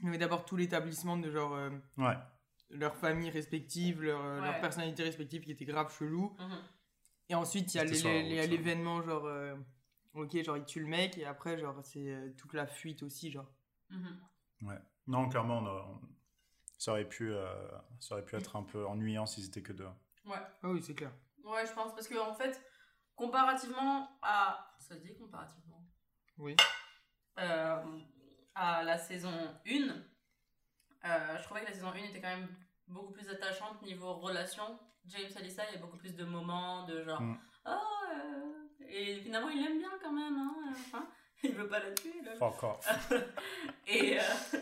[0.00, 1.54] Il y avait d'abord tout l'établissement de genre...
[1.54, 1.68] euh,
[1.98, 2.14] Ouais.
[2.70, 4.46] leurs familles respectives, leur, euh, Ouais.
[4.46, 6.34] leurs personnalités respectives qui étaient grave chelous.
[6.38, 6.58] Mhm.
[7.28, 9.26] Et ensuite, il y a l'événement, genre...
[9.26, 9.54] euh,
[10.14, 13.52] ok, genre, il tue le mec, et après, genre, c'est toute la fuite aussi, genre.
[13.90, 14.20] Mhm.
[15.06, 16.00] Non, clairement, on a- on-
[16.78, 17.46] ça, aurait pu, euh,
[18.00, 19.86] ça aurait pu être un peu ennuyant s'ils étaient que deux.
[20.24, 20.36] Ouais.
[20.62, 21.12] Ah oui, c'est clair.
[21.44, 21.94] ouais, je pense.
[21.94, 22.60] Parce que en fait,
[23.14, 24.74] comparativement à.
[24.80, 25.82] Ça se dit comparativement?
[26.38, 26.56] Oui.
[27.38, 27.82] Euh,
[28.58, 29.30] À la saison
[29.66, 29.90] 1,
[31.04, 32.48] euh, je trouvais que la saison 1 était quand même
[32.88, 34.78] beaucoup plus attachante niveau relation.
[35.04, 37.20] James Alyssa, il y a beaucoup plus de moments de genre.
[37.20, 37.38] Mm.
[37.66, 37.70] Oh,
[38.14, 38.52] euh,
[38.88, 40.36] Et finalement, il l'aime bien quand même.
[40.38, 41.06] Hein, enfin,
[41.42, 42.20] il veut pas la tuer.
[42.22, 42.36] Là.
[42.36, 43.12] Fuck off.
[43.86, 44.58] et euh,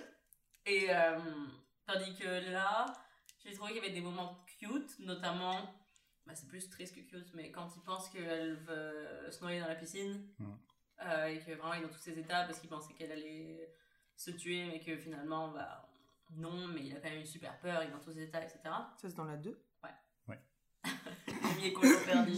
[0.67, 1.19] et euh,
[1.87, 2.87] tandis que là,
[3.45, 5.61] j'ai trouvé qu'il y avait des moments cute, notamment,
[6.27, 9.69] bah, c'est plus triste que cute, mais quand il pense qu'elle veut se noyer dans
[9.69, 10.53] la piscine, Mm.
[11.07, 13.75] euh, et que vraiment il est dans tous ses états parce qu'il pensait qu'elle allait
[14.17, 15.89] se tuer, mais que finalement, bah
[16.31, 18.43] non, mais il a quand même eu super peur, il est dans tous ses états,
[18.43, 18.61] etc.
[18.65, 19.61] Ça, c'est dans la 2
[21.49, 21.73] Premier
[22.05, 22.33] perdu.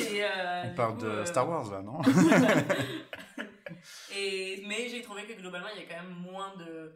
[0.00, 2.00] Et, euh, On parle coup, de euh, Star Wars, là, non
[4.16, 6.94] Et, mais j'ai trouvé que globalement, il y a quand même moins de,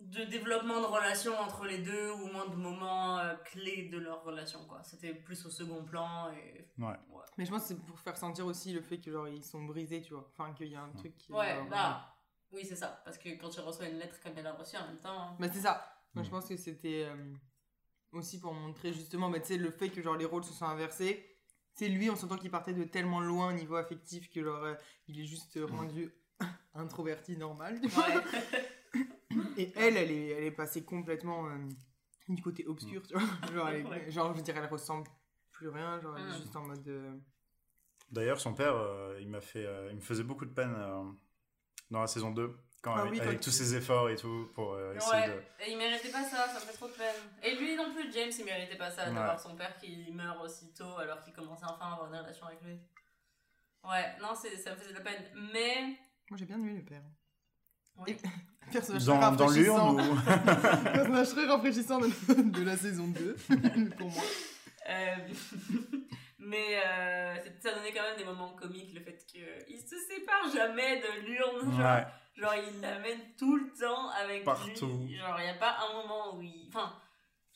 [0.00, 4.22] de développement de relations entre les deux ou moins de moments euh, clés de leur
[4.22, 4.64] relation.
[4.66, 4.82] quoi.
[4.82, 6.30] C'était plus au second plan.
[6.32, 6.68] Et...
[6.78, 6.94] Ouais.
[7.36, 9.62] Mais je pense que c'est pour faire sentir aussi le fait que, genre, ils sont
[9.64, 10.28] brisés, tu vois.
[10.32, 11.32] Enfin, qu'il y a un truc qui...
[11.32, 12.14] Ouais, bah,
[12.52, 13.02] oui, c'est ça.
[13.04, 15.20] Parce que quand tu reçois une lettre comme elle a reçue en même temps.
[15.20, 15.36] hein.
[15.40, 15.90] Bah, c'est ça.
[16.14, 16.26] Moi, Mm.
[16.26, 17.34] je pense que c'était euh,
[18.16, 20.66] aussi pour montrer justement, bah, tu sais, le fait que genre les rôles se sont
[20.66, 21.24] inversés.
[21.72, 24.74] C'est lui, on s'entend qu'il partait de tellement loin au niveau affectif que genre euh,
[25.08, 26.12] il est juste euh, rendu
[26.74, 27.80] introverti normal.
[27.80, 28.06] tu vois.
[28.08, 28.22] Ouais.
[29.56, 31.56] Et elle, elle est, elle est passée complètement euh,
[32.28, 33.22] du côté obscur, tu vois.
[33.52, 34.10] Genre, elle Ouais.
[34.10, 35.08] genre, je veux dire, elle ressemble
[35.50, 36.00] plus rien.
[36.00, 36.42] Genre, elle est Mm.
[36.42, 36.86] juste en mode.
[36.88, 37.16] euh,
[38.10, 41.02] D'ailleurs, son père, euh, il m'a fait, euh, il me faisait beaucoup de peine euh,
[41.90, 44.94] dans la saison 2, quand, Ah avec, oui, tous ses efforts et tout, pour euh,
[44.94, 45.64] essayer Ouais, de...
[45.66, 47.14] et il méritait pas ça, ça me fait trop de peine.
[47.42, 49.14] Et lui non plus, James, il méritait pas ça, Ouais.
[49.14, 52.60] d'avoir son père qui meurt aussitôt alors qu'il commençait enfin à avoir une relation avec
[52.62, 52.78] lui.
[53.84, 55.24] Ouais, non, c'est- ça me faisait de la peine.
[55.52, 55.96] Mais.
[56.30, 57.02] Moi, j'ai bien aimé le père.
[57.96, 58.12] Ouais.
[58.12, 58.16] Et-
[58.72, 59.92] Personnage très Dans, rafraîchissant.
[59.92, 60.14] l'urne ou...
[60.84, 62.08] Personnage très rafraîchissant de,
[62.50, 63.36] de la saison 2,
[63.98, 64.22] pour moi.
[64.88, 65.16] Euh,
[66.38, 71.00] mais euh, ça donnait quand même des moments comiques, le fait qu'il se sépare jamais
[71.00, 71.72] de l'urne.
[71.72, 72.06] Genre, Ouais.
[72.34, 74.86] Genre, il l'amène tout le temps avec Partout.
[75.06, 75.16] lui.
[75.16, 76.66] Genre, il n'y a pas un moment où il.
[76.68, 76.94] Enfin,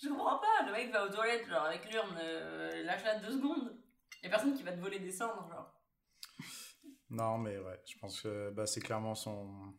[0.03, 0.65] je comprends pas.
[0.67, 3.77] Le mec va aux toilettes, genre, avec l'urne, euh, lâche-la deux secondes.
[4.23, 5.73] Il a personne qui va te voler des cendres, genre.
[7.11, 9.75] Non, mais ouais, je pense que bah, c'est clairement son...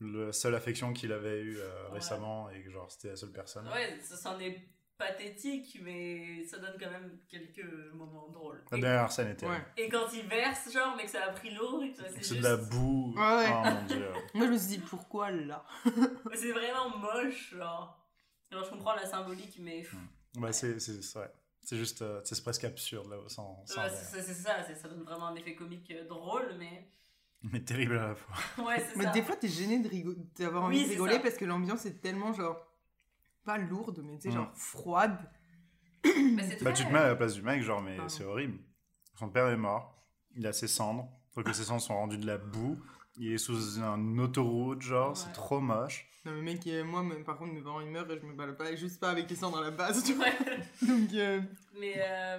[0.00, 1.94] Le seule affection qu'il avait eue euh, Ouais.
[1.94, 3.66] récemment et que genre c'était la seule personne.
[3.68, 4.68] Ouais, ça c'en est
[5.06, 8.62] pathétique, mais ça donne quand même quelques moments drôles.
[8.70, 9.46] La Et, dernière scène était...
[9.46, 9.62] Ouais.
[9.76, 12.18] et quand il verse, genre, mais que ça a pris l'eau, et que ça, c'est
[12.18, 12.36] juste...
[12.38, 13.14] de la boue.
[13.16, 13.50] Ouais, ouais.
[13.50, 14.08] Oh mon dieu.
[14.34, 15.64] Moi, je me suis dit, pourquoi là?
[16.34, 17.98] C'est vraiment moche, genre.
[18.50, 19.84] Alors, je comprends la symbolique, mais.
[20.36, 20.72] Bah, c'est
[21.14, 21.32] vrai.
[21.62, 22.02] C'est juste...
[22.02, 23.62] euh, c'est presque absurde, là, sans...
[23.66, 26.88] sans Ouais, c'est ça, ça donne vraiment un effet comique euh, drôle, mais.
[27.52, 28.64] Mais terrible à la fois.
[28.64, 29.10] Ouais, c'est Mais ça.
[29.10, 29.78] des fois, t'es gêné
[30.38, 31.20] d'avoir Oui, envie de rigoler ça.
[31.20, 32.56] parce que l'ambiance est tellement, genre,
[33.44, 34.32] pas lourde, mais tu sais, Mm.
[34.32, 35.18] genre froide,
[36.04, 38.58] Bah, très- tu te mets à la place du mec, genre, mais c'est horrible.
[39.18, 39.96] Son père est mort,
[40.36, 41.08] il a ses cendres,
[41.44, 42.78] que ses cendres sont rendues de la boue,
[43.16, 46.06] il est sous une autoroute, genre, c'est trop moche.
[46.24, 48.34] Non, mais mec, euh, moi, même, par contre, mes parents ils meurent et je me
[48.34, 50.24] balade pas, juste pas avec les cendres à la base, tu vois.
[50.82, 51.40] Donc, euh,
[51.78, 52.38] Mais euh,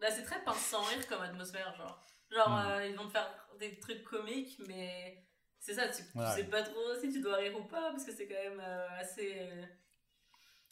[0.00, 2.04] là, c'est très pince sans rire comme atmosphère, genre.
[2.30, 2.66] Genre, Mm.
[2.68, 5.24] euh, ils vont te faire des trucs comiques, mais
[5.58, 6.02] c'est ça, tu,
[6.34, 8.86] sais pas trop si tu dois rire ou pas, parce que c'est quand même euh,
[9.00, 9.34] assez.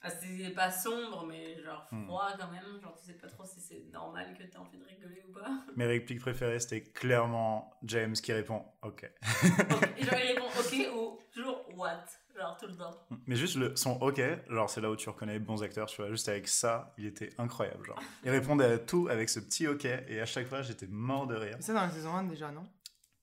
[0.06, 2.04] Assez pas sombre, mais genre Mm.
[2.06, 2.80] froid quand même.
[2.82, 5.46] Genre, tu sais pas trop si c'est normal que t'aies envie de rigoler ou pas.
[5.76, 9.04] Mes répliques préférées, c'était clairement James qui répond OK.
[9.98, 12.04] Et genre, il répond ok ou toujours what,
[12.36, 12.90] genre tout le temps.
[13.26, 15.96] Mais juste le, son OK, genre, c'est là où tu reconnais les bons acteurs, tu
[16.00, 18.00] vois, juste avec ça, il était incroyable, genre.
[18.24, 21.34] Il répondait à tout avec ce petit OK, et à chaque fois, j'étais mort de
[21.36, 21.56] rire.
[21.60, 22.64] c'est ça dans la saison 1 déjà, non?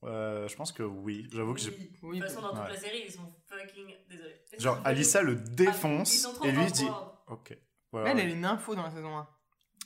[0.05, 1.69] Euh, je pense que oui, j'avoue que j'ai.
[1.71, 1.91] Oui.
[2.01, 2.69] Oui, de toute façon, dans toute ouais.
[2.73, 3.95] la série, ils sont fucking.
[4.59, 6.87] Genre, Alissa le Ils défonce, et lui, dit.
[7.27, 7.57] OK.
[7.91, 8.23] Voilà, Elle, ouais.
[8.23, 9.27] elle est nympho dans la saison 1.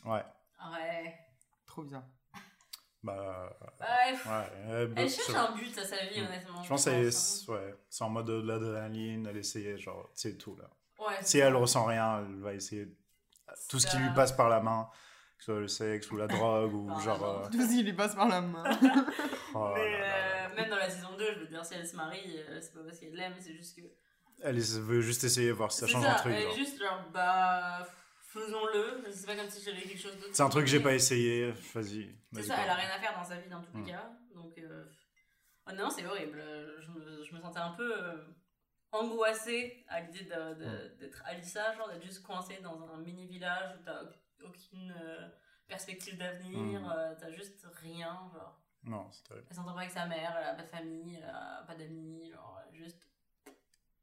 [0.05, 0.23] Ouais.
[0.71, 1.15] Ouais.
[1.65, 2.03] Trop bizarre.
[3.03, 3.49] Bah.
[3.79, 4.47] Ouais.
[4.95, 6.25] Elle je- cherche un but à sa vie, Mm.
[6.25, 6.63] honnêtement.
[6.63, 6.91] Je pense hein.
[6.91, 10.69] que c'est ouais, c'est en mode de l'adrénaline, elle essayait, genre, c'est tout là.
[10.99, 12.87] Ouais, Si elle ressent rien, elle va essayer
[13.69, 14.89] tout ce qui lui passe par la main,
[15.37, 17.23] que ce soit le sexe ou la drogue ou genre.
[17.45, 18.63] euh, Tout il lui passe par la main.
[19.53, 20.36] oh Mais là là là.
[20.57, 22.83] Même dans la saison 2, je veux dire, si elle se marie, euh, c'est pas
[22.83, 23.85] parce qu'elle l'aime, c'est juste que.
[24.41, 26.33] Elle veut juste essayer, voir si ça change ça, un truc.
[26.35, 26.51] elle genre.
[26.53, 27.87] est juste genre, bah.
[28.29, 29.03] Faisons-le.
[29.11, 30.29] C'est pas comme si j'avais quelque chose d'autre.
[30.35, 31.51] C'est un truc que j'ai pas essayé.
[31.73, 32.13] vas-y.
[32.33, 33.87] C'est ça, elle a rien à faire dans sa vie dans tous les Mm.
[33.87, 34.11] cas.
[34.35, 34.57] Donc.
[34.57, 34.85] Euh...
[35.69, 36.39] Oh non, c'est horrible.
[36.39, 37.91] Euh, Je me, je me sentais un peu.
[38.03, 38.17] euh,
[38.91, 43.83] angoissée à l'idée de- d'être Alissa, genre d'être juste coincée dans un mini village où
[43.83, 44.01] t'as
[44.45, 45.27] aucune euh,
[45.67, 46.91] perspective d'avenir, Mm.
[46.95, 48.59] euh, t'as juste rien, genre.
[48.83, 49.47] Non, c'est terrible.
[49.49, 52.29] Elle s'entend pas avec sa mère, elle a pas de famille, elle a pas d'amis,
[52.31, 53.07] genre juste.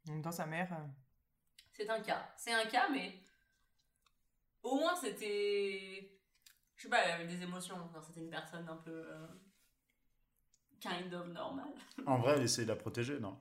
[0.08, 0.70] En même temps, sa mère.
[0.72, 0.86] euh,
[1.72, 2.32] C'est un cas.
[2.36, 3.18] C'est un cas, mais
[4.62, 6.10] au moins c'était.
[6.76, 7.76] Je sais pas, elle avait des émotions.
[7.92, 8.90] Genre, C'était une personne un peu.
[8.90, 9.26] euh,
[10.80, 11.72] kind of normale.
[12.06, 13.40] En vrai, elle essaie de la protéger, non?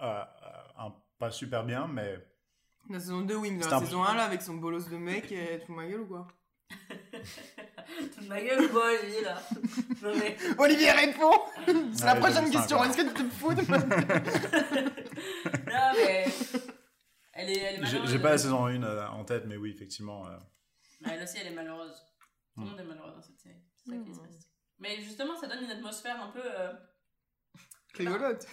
[0.00, 2.18] Euh, euh, un- Pas super bien, mais.
[2.90, 4.88] La saison 2, oui, mais dans C'est la un- saison 1, là, avec son bolos
[4.90, 6.26] de mec, elle te fout ma gueule ou quoi?
[8.28, 9.40] ma gueule, quoi, lui, là.
[10.02, 10.36] Non, mais.
[10.58, 11.32] Olivier répond
[11.94, 12.82] C'est la prochaine question.
[12.84, 13.78] Est-ce que tu te fous de ma
[15.72, 16.26] Non, mais.
[17.32, 18.10] Elle est, elle est J'ai malheureuse.
[18.10, 20.26] j'ai pas la saison 1 en tête, mais oui, effectivement.
[20.26, 20.36] euh,
[21.04, 21.94] elle aussi, elle est malheureuse.
[22.54, 22.70] Tout le Mm.
[22.70, 23.62] monde est malheureux dans cette série.
[23.76, 24.18] C'est ça qui est Mm.
[24.18, 24.48] triste.
[24.78, 26.40] Mais justement, ça donne une atmosphère un peu.
[26.42, 26.72] euh,
[27.94, 28.46] Rigolote.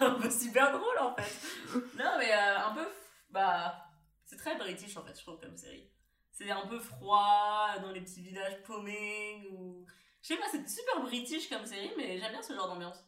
[0.00, 1.32] un peu super drôle en fait.
[1.96, 2.86] Non, mais euh, un peu.
[3.30, 3.84] Bah.
[4.24, 5.90] C'est très british en fait, je trouve, comme série.
[6.38, 9.84] C'est un peu froid, dans les petits villages paumés, ou.
[10.22, 13.04] Je sais pas, c'est super british comme série, mais j'aime bien ce genre d'ambiance.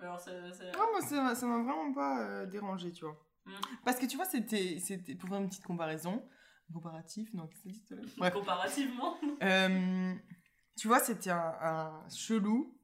[0.00, 0.52] Alors, c'est.
[0.52, 3.16] c'est- Ah, moi, ça m'a- ça m'a vraiment pas euh, dérangé, tu vois.
[3.44, 3.52] Mm.
[3.84, 6.28] Parce que tu vois, c'était, c'était pour faire une petite comparaison,
[6.72, 8.30] comparatif, non, qu'est-ce que ça.
[8.32, 9.16] Comparativement.
[9.42, 10.14] Euh,
[10.76, 12.76] tu vois, c'était un, un chelou,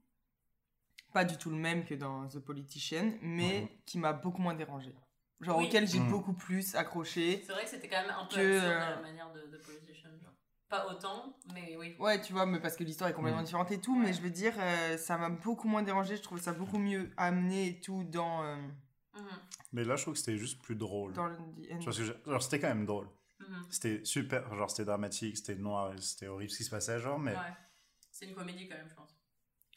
[1.11, 4.95] pas du tout le même que dans The Politician, mais qui m'a beaucoup moins dérangé.
[5.41, 5.65] Genre Oui.
[5.65, 6.09] auquel j'ai Mhm.
[6.09, 7.41] beaucoup plus accroché.
[7.45, 9.57] C'est vrai que c'était quand même un peu Que, absurde euh, la manière de, de
[9.57, 10.09] Politician.
[10.21, 10.33] genre.
[10.69, 11.95] Pas autant, mais oui.
[11.99, 13.45] Ouais, tu vois, mais parce que l'histoire est complètement Mhm.
[13.45, 14.05] différente et tout, Ouais.
[14.05, 16.15] mais je veux dire, euh, ça m'a beaucoup moins dérangé.
[16.15, 18.55] Je trouvais ça beaucoup mieux amené et tout dans, euh,
[19.13, 19.23] Mhm,
[19.73, 21.11] Mais là, je trouve que c'était juste plus drôle.
[21.13, 21.35] dans le
[22.25, 23.09] Genre, c'était quand même drôle.
[23.39, 23.65] mhm.
[23.69, 27.33] C'était super, genre, c'était dramatique, c'était noir, c'était horrible ce qui se passait, genre, mais.
[27.33, 27.53] Ouais.
[28.11, 29.17] C'est une comédie quand même, je pense.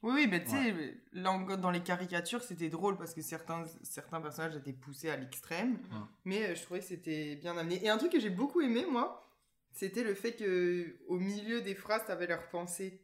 [0.05, 3.65] Oui, oui, mais tu sais, là, encore, dans les caricatures, c'était drôle parce que certains,
[3.83, 5.79] certains personnages étaient poussés à l'extrême.
[6.25, 7.83] Mais euh, je trouvais que c'était bien amené.
[7.85, 9.27] Et un truc que j'ai beaucoup aimé, moi,
[9.73, 13.01] c'était le fait que au milieu des phrases, t'avais leurs pensées.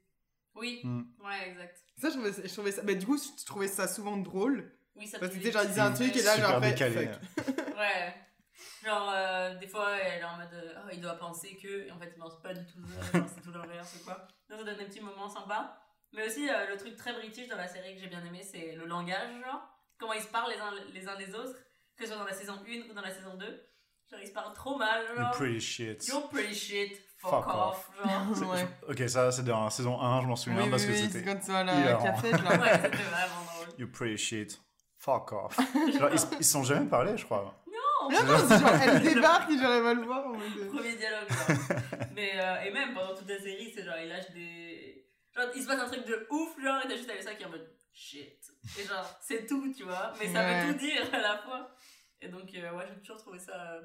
[0.55, 1.03] Oui, Hmm.
[1.25, 1.79] ouais, exact.
[1.97, 2.83] Ça, je trouvais, ça- je trouvais ça.
[2.83, 4.71] Mais du coup, je trouvais ça souvent drôle.
[4.97, 7.07] Oui, ça Parce que ils disaient un truc et là, genre, après, décalé.
[7.07, 7.47] fuck.
[7.79, 8.15] Ouais.
[8.85, 11.87] Genre, euh, des fois, elle est en mode euh, oh, il doit penser que.
[11.87, 12.79] Et en fait, il pense pas du tout
[13.13, 14.29] c'est tout l'inverse ou quoi.
[14.51, 15.79] Donc, ça donne des petits moments sympas.
[16.13, 18.75] Mais aussi, euh, le truc très british dans la série que j'ai bien aimé, c'est
[18.75, 19.63] le langage, genre.
[19.99, 21.55] Comment ils se parlent les uns les, uns les autres.
[21.97, 23.47] Que ce soit dans la saison 1 ou dans la saison 2.
[24.11, 25.31] Genre, ils se parlent trop mal, You genre.
[25.33, 26.07] pretty shit.
[26.09, 27.91] You're pretty shit, fuck, Fuck off.
[28.03, 28.27] Genre.
[28.37, 28.69] C'est- Ouais.
[28.89, 30.99] Ok, ça, c'est dans la saison 1, je m'en souviens, Oui, parce oui, que oui,
[31.03, 31.19] c'était.
[31.19, 32.51] c'est quand tu vas à la cafette, là.
[32.61, 33.69] Ouais, c'était vraiment drôle.
[33.79, 34.61] You pretty shit.
[34.99, 35.57] Fuck off.
[35.99, 37.55] Genre, ils, se- ils se sont jamais parlé, je crois.
[38.13, 41.79] Non, non, c'est genre, elle débarque et j'arrive à le voir Premier dialogue, genre.
[42.15, 45.07] Mais, euh, et même pendant toute la série, c'est genre, il lâche des.
[45.35, 47.47] Genre, il se passe un truc de ouf, genre, et t'as juste Alessa qui est
[47.47, 48.51] en mode shit.
[48.79, 50.13] Et genre, c'est tout, tu vois.
[50.19, 50.67] Mais ça Ouais.
[50.67, 51.71] veut tout dire à la fois.
[52.21, 53.73] Et donc, euh, ouais, j'ai toujours trouvé ça.
[53.75, 53.83] euh,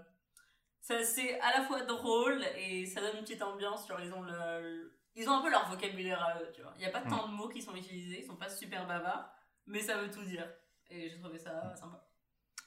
[0.82, 3.88] ça c'est à la fois drôle et ça donne une petite ambiance.
[3.88, 4.92] Genre, ils ont le.
[5.18, 6.74] Ils ont un peu leur vocabulaire à eux, tu vois.
[6.76, 7.10] Il n'y a pas Mm.
[7.10, 9.32] tant de mots qui sont utilisés, ils sont pas super bavards,
[9.66, 10.46] mais ça veut tout dire.
[10.90, 12.06] Et j'ai trouvé ça sympa.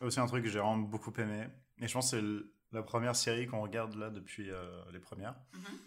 [0.00, 1.46] Aussi un truc que j'ai vraiment beaucoup aimé,
[1.80, 5.34] et je pense que c'est la première série qu'on regarde là depuis euh, les premières,
[5.52, 5.78] Mhm.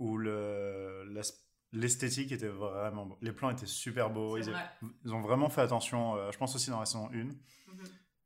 [0.00, 3.18] où le, l'as- l'esthétique était vraiment beau.
[3.20, 4.36] Les plans étaient super beaux.
[4.38, 7.16] Ils, ont vraiment fait attention, euh, je pense aussi dans la saison 1.
[7.24, 7.34] Mhm.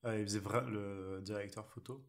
[0.04, 2.04] Euh, il faisait vra- le directeur photo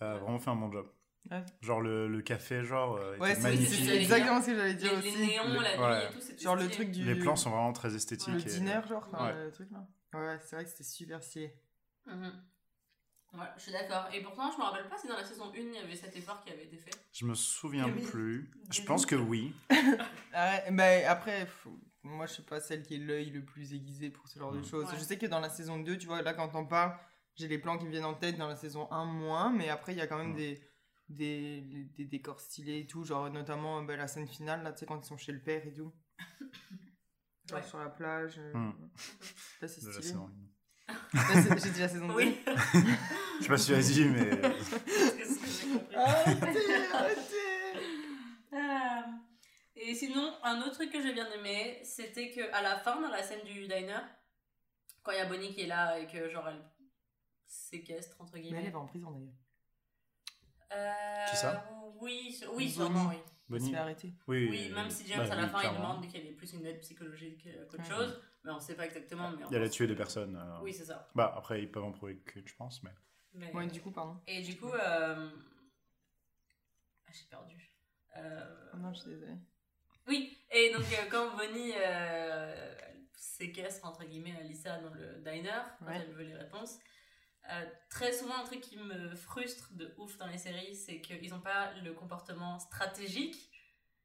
[0.00, 0.20] a Ouais.
[0.20, 0.86] vraiment fait un bon job.
[1.30, 1.44] Ouais.
[1.60, 3.54] Genre le, le café, genre, euh, Ouais, c'est
[3.96, 5.26] exactement ce que j'allais dire Les, les aussi.
[5.26, 6.06] néons, Le- la nuit ouais.
[6.06, 7.04] et tout, c'était Genre le truc du.
[7.04, 8.32] Les plans sont vraiment très esthétiques.
[8.34, 9.44] Le et- dîner, genre, enfin, Ouais.
[9.44, 9.86] le truc là.
[10.14, 11.54] Ouais, c'est vrai que c'était super stylé.
[12.06, 12.32] Mhm.
[13.34, 14.08] Ouais, je suis d'accord.
[14.12, 16.16] Et pourtant, je me rappelle pas si dans la saison 1, il y avait cet
[16.16, 16.90] effort qui avait été fait.
[17.12, 18.02] Je me souviens Oui.
[18.02, 18.50] plus.
[18.70, 19.54] Je pense que oui.
[20.32, 24.08] Ah mais après, faut- moi je suis pas celle qui est l'œil le plus aiguisé
[24.10, 24.86] pour ce genre de choses.
[24.90, 24.96] Ouais.
[24.98, 26.96] Je sais que dans la saison 2, tu vois, là quand on parle,
[27.34, 29.92] j'ai les plans qui me viennent en tête dans la saison 1 moins, mais après
[29.92, 30.60] il y a quand même des,
[31.08, 31.60] des,
[31.96, 34.98] des décors stylés et tout, genre notamment ben, la scène finale, là tu sais, quand
[34.98, 35.92] ils sont chez le père et tout.
[37.50, 38.34] Genre sur la plage.
[38.38, 38.90] euh, Mm.
[39.62, 40.12] Là c'est stylé.
[41.14, 42.14] C'est- J'ai dit la saison 2.
[42.14, 42.38] Oui.
[43.38, 44.30] Je sais pas si tu as dit, mais.
[44.30, 45.94] C'est ce que j'ai compris.
[45.96, 47.80] Arrêtez, arrêtez
[48.52, 49.06] Ah.
[49.76, 53.08] Et sinon, un autre truc que j'ai bien aimé, c'était que à la fin, dans
[53.10, 54.00] la scène du diner,
[55.02, 56.60] quand il y a Bonnie qui est là et que genre elle
[57.46, 58.60] séquestre entre Mais guillemets.
[58.62, 59.32] elle est pas en prison d'ailleurs.
[60.72, 61.70] Euh, Qui ça?
[62.00, 62.70] Oui, oui, Bonnie.
[62.70, 63.16] sûrement, oui.
[63.16, 63.70] Elle se Bonnie.
[63.70, 64.12] fait arrêter.
[64.26, 66.52] Oui, Oui, même si James bah à la oui, fin il demande qu'elle ait plus
[66.52, 67.88] une aide psychologique euh, qu'autre Ouais.
[67.88, 69.30] chose, mais on sait pas exactement.
[69.30, 70.36] Mais Il allait pense tuer que- des personnes.
[70.36, 71.08] euh, Oui, c'est ça.
[71.14, 72.90] Bah, après, ils peuvent en prouver que, je pense, mais.
[73.34, 74.20] Mais- Ouais, du coup, pardon.
[74.26, 75.30] Et du coup, euh...
[77.06, 77.70] ah, j'ai perdu.
[78.16, 79.36] Euh, Oh non, je suis désolée.
[80.06, 82.74] Oui, et donc euh, quand Bonnie euh,
[83.14, 85.96] séquestre entre guillemets Alissa dans le diner, quand Ouais.
[85.96, 86.78] elle veut les réponses,
[87.50, 91.30] euh, très souvent un truc qui me frustre de ouf dans les séries, c'est qu'ils
[91.30, 93.50] n'ont pas le comportement stratégique.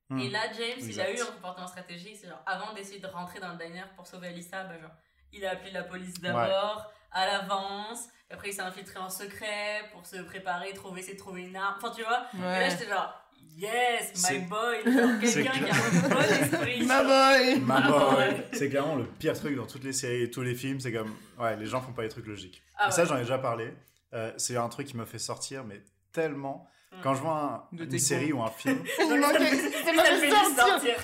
[0.10, 0.20] Hmm.
[0.20, 3.40] Et là, James, il a eu un comportement stratégique, c'est genre avant d'essayer de rentrer
[3.40, 4.92] dans le diner pour sauver Alissa, bah, genre,
[5.32, 10.06] il a appelé la police d'abord, à l'avance, après il s'est infiltré en secret pour
[10.06, 11.76] se préparer, trouver, essayer de trouver une arme.
[11.78, 13.14] Enfin, tu vois, et là j'étais genre,
[13.56, 15.76] yes, C'est- my boy, quelqu'un qui a clair.
[15.76, 16.84] un bon esprit.
[16.86, 17.06] Ma genre.
[17.08, 18.48] boy Maman, Ah, ouais.
[18.54, 20.80] c'est clairement le pire truc dans toutes les séries et tous les films.
[20.80, 22.62] C'est comme, ouais, les gens font pas les trucs logiques.
[22.78, 23.74] Ah et ça, j'en ai déjà parlé.
[24.14, 25.82] Euh, c'est un truc qui me fait sortir, mais
[26.12, 26.68] tellement.
[27.02, 30.96] Quand je vois un- une série ou un film, Il manquait- sortir.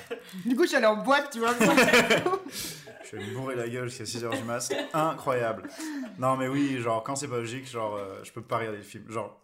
[0.45, 1.53] Du coup, je suis allée en boîte, tu vois.
[1.59, 4.71] je vais me bourrer la gueule jusqu'à 6h du mat.
[4.93, 5.69] Incroyable.
[6.17, 8.83] Non, mais oui, genre, quand c'est pas logique, genre, euh, je peux pas regarder le
[8.83, 9.09] film.
[9.09, 9.39] Genre,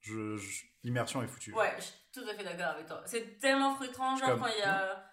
[0.00, 1.52] je, je- l'immersion est foutue.
[1.54, 3.00] Ouais, je suis tout à fait d'accord avec toi.
[3.06, 5.04] C'est tellement frustrant, genre Comme- quand il y a.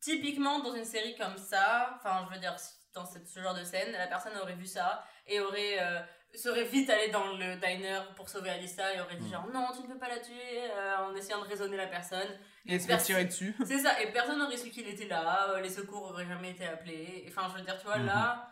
[0.00, 2.54] Typiquement, dans une série comme ça, enfin, je veux dire,
[2.94, 5.78] dans ce genre de scène, la personne aurait vu ça et aurait.
[5.80, 6.00] euh,
[6.38, 9.32] serait vite allée dans le diner pour sauver Alissa et aurait dit Mm.
[9.32, 12.28] genre non tu ne peux pas la tuer euh, en essayant de raisonner la personne
[12.66, 13.54] Et se faire tirer dessus.
[13.66, 16.64] c'est ça et personne n'aurait su qu'il était là euh, les secours auraient jamais été
[16.66, 18.50] appelés enfin je veux dire tu vois là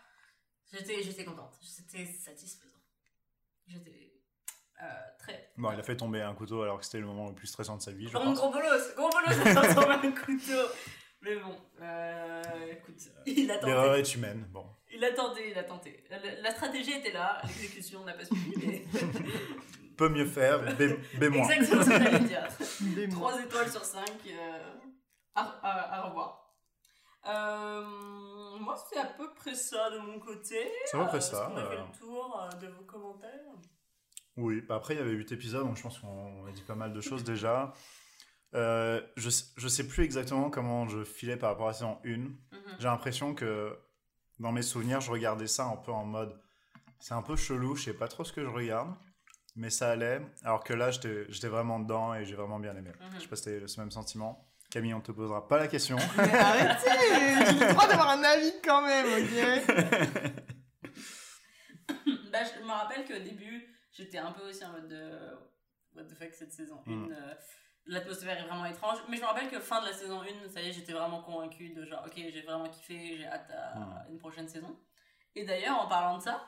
[0.73, 2.79] j'étais j'étais contente c'était satisfaisant
[3.67, 4.13] j'étais
[4.83, 4.87] euh,
[5.19, 7.47] très Bon, il a fait tomber un couteau alors que c'était le moment le plus
[7.47, 8.37] stressant de sa vie, je pense.
[8.39, 10.69] gros bolos, gros bolos, à un couteau.
[11.23, 11.57] Mais bon,
[12.73, 13.67] écoute, il a tenté.
[13.69, 14.45] L'erreur est humaine.
[14.51, 14.67] Bon.
[14.95, 16.05] Il a tenté, il a tenté.
[16.11, 18.85] La, la stratégie était là, l'exécution n'a pas suivi, mais.
[19.97, 20.81] Peut mieux faire, B.
[20.81, 22.49] Exactement ce que j'allais dire.
[22.81, 23.15] Des mots.
[23.29, 24.01] 3 étoiles sur 5.
[25.37, 26.53] à, à, à revoir.
[27.27, 27.85] Euh,
[28.61, 30.57] moi, c'est à peu près ça de mon côté.
[30.87, 31.47] C'est à peu près Euh, ça.
[31.51, 33.31] Qu'on a fait euh, le tour euh, de vos commentaires?
[34.37, 36.75] Oui, bah après il y avait 8 épisodes, donc je pense qu'on a dit pas
[36.75, 37.73] mal de choses déjà.
[38.57, 41.99] Euh, je, sais- je sais plus exactement comment je filais par rapport à la saison
[42.05, 42.09] 1.
[42.19, 42.35] Mhm.
[42.81, 43.79] J'ai l'impression que
[44.39, 46.39] dans mes souvenirs, je regardais ça un peu en mode
[47.05, 48.95] c'est un peu chelou, je sais pas trop ce que je regarde,
[49.57, 50.23] mais ça allait.
[50.43, 52.93] Alors que là, j'étais vraiment dedans et j'ai vraiment bien aimé.
[52.99, 53.11] Mhm.
[53.17, 54.49] Je sais pas si c'était ce même sentiment.
[54.71, 55.97] Camille, on te posera pas la question.
[56.17, 56.91] Mais arrêtez
[57.59, 59.31] J'ai le droit d'avoir un avis quand même, ok
[62.33, 65.11] Bah, je me rappelle qu'au début, j'étais un peu aussi en mode de
[65.95, 66.91] What the fuck cette saison 1.
[66.91, 67.13] Mm.
[67.13, 67.35] euh,
[67.87, 68.99] L'atmosphère est vraiment étrange.
[69.09, 71.23] Mais je me rappelle que fin de la saison 1, ça y est, j'étais vraiment
[71.23, 74.13] convaincue de genre, ok, j'ai vraiment kiffé, j'ai hâte à Mm.
[74.13, 74.79] une prochaine saison.
[75.35, 76.43] Et d'ailleurs, en parlant de ça,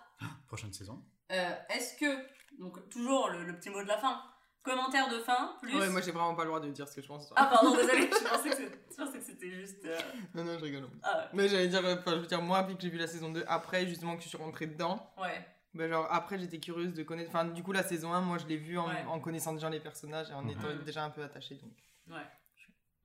[0.46, 1.04] Prochaine saison.
[1.32, 2.26] euh, est-ce que,
[2.58, 4.22] donc toujours le, le petit mot de la fin,
[4.62, 5.76] commentaire de fin, plus?
[5.78, 7.30] Ouais, moi j'ai vraiment pas le droit de dire ce que je pense.
[7.36, 9.84] Ah, pardon, désolé, je pensais que c'était- je pensais que c'était juste.
[9.84, 9.98] euh,
[10.34, 10.88] Non, non, je rigole.
[11.02, 13.06] Ah, Mais j'allais dire, euh, enfin, je veux dire, moi, puis que j'ai vu la
[13.08, 15.46] saison 2, après, justement, que je suis rentrée dedans, ouais.
[15.76, 17.28] Bah, genre, après, j'étais curieuse de connaître.
[17.30, 19.04] Enfin, du coup, la saison 1, moi, je l'ai vue en, Ouais.
[19.08, 20.50] en connaissant déjà les personnages et en Mhm.
[20.50, 21.72] étant déjà un peu attachée, donc.
[22.08, 22.22] Ouais.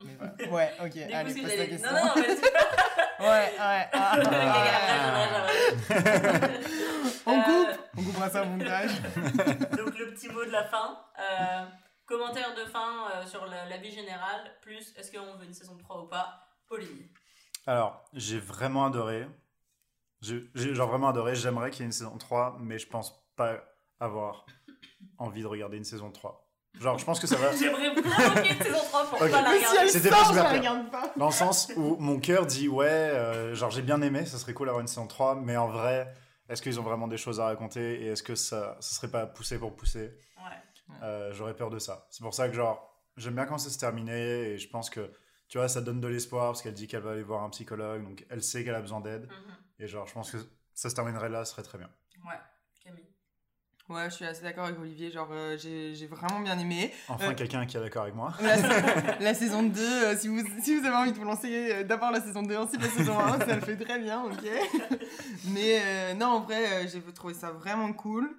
[0.04, 0.34] Mais voilà.
[0.52, 1.92] Ouais, ok, Du allez, passe la question.
[1.92, 2.14] Non, non.
[3.22, 3.52] Ouais, ouais.
[3.94, 4.18] ah, ah,
[7.28, 8.90] On Euh, coupe On coupera ça au montage.
[9.78, 10.98] Donc le petit mot de la fin.
[11.20, 11.66] Euh,
[12.08, 15.78] commentaire de fin euh, sur la, la vie générale, plus est-ce qu'on veut une saison
[15.78, 16.48] 3 ou pas?
[16.68, 17.08] Pauline.
[17.68, 19.28] Alors, j'ai vraiment adoré.
[20.22, 21.36] J'ai vraiment adoré.
[21.36, 23.64] J'aimerais qu'il y ait une saison 3, mais je pense pas
[24.00, 24.46] avoir
[25.18, 26.48] envie de regarder une saison 3.
[26.80, 27.52] Genre, je pense que ça va.
[27.56, 29.30] J'aimerais vraiment qu'il y ait une saison 3 pour Ok.
[29.32, 29.78] pas la Mais si regarder.
[29.82, 31.14] elle C'était sort, pas je la pas.
[31.18, 34.54] Dans le sens où mon cœur dit ouais, euh, genre j'ai bien aimé, ça serait
[34.54, 36.14] cool d'avoir une saison 3, mais en vrai,
[36.50, 39.26] est-ce qu'ils ont vraiment des choses à raconter et est-ce que ça, ça serait pas
[39.26, 40.14] poussé pour pousser?
[40.38, 40.96] Ouais.
[41.04, 42.08] Euh, J'aurais peur de ça.
[42.10, 45.12] C'est pour ça que genre j'aime bien quand ça se terminait et je pense que
[45.50, 48.04] tu vois ça donne de l'espoir parce qu'elle dit qu'elle va aller voir un psychologue
[48.04, 49.56] donc elle sait qu'elle a besoin d'aide Mhm.
[49.82, 50.38] Et genre je pense que
[50.74, 51.90] ça se terminerait là, ce serait très bien.
[52.26, 52.40] Ouais,
[52.84, 53.06] Camille.
[53.90, 55.12] Ouais, je suis assez d'accord avec Olivier.
[55.12, 56.94] Genre, euh, j'ai j'ai vraiment bien aimé.
[57.10, 58.34] Enfin Euh, quelqu'un qui est d'accord avec moi.
[58.42, 58.56] La,
[59.20, 62.22] la saison 2, euh, si, vous, si vous avez envie de vous lancer d'abord la
[62.22, 64.48] saison 2, ensuite la saison 1, ça le fait très bien, ok
[65.50, 68.34] Mais non, en vrai, j'ai trouvé ça vraiment cool.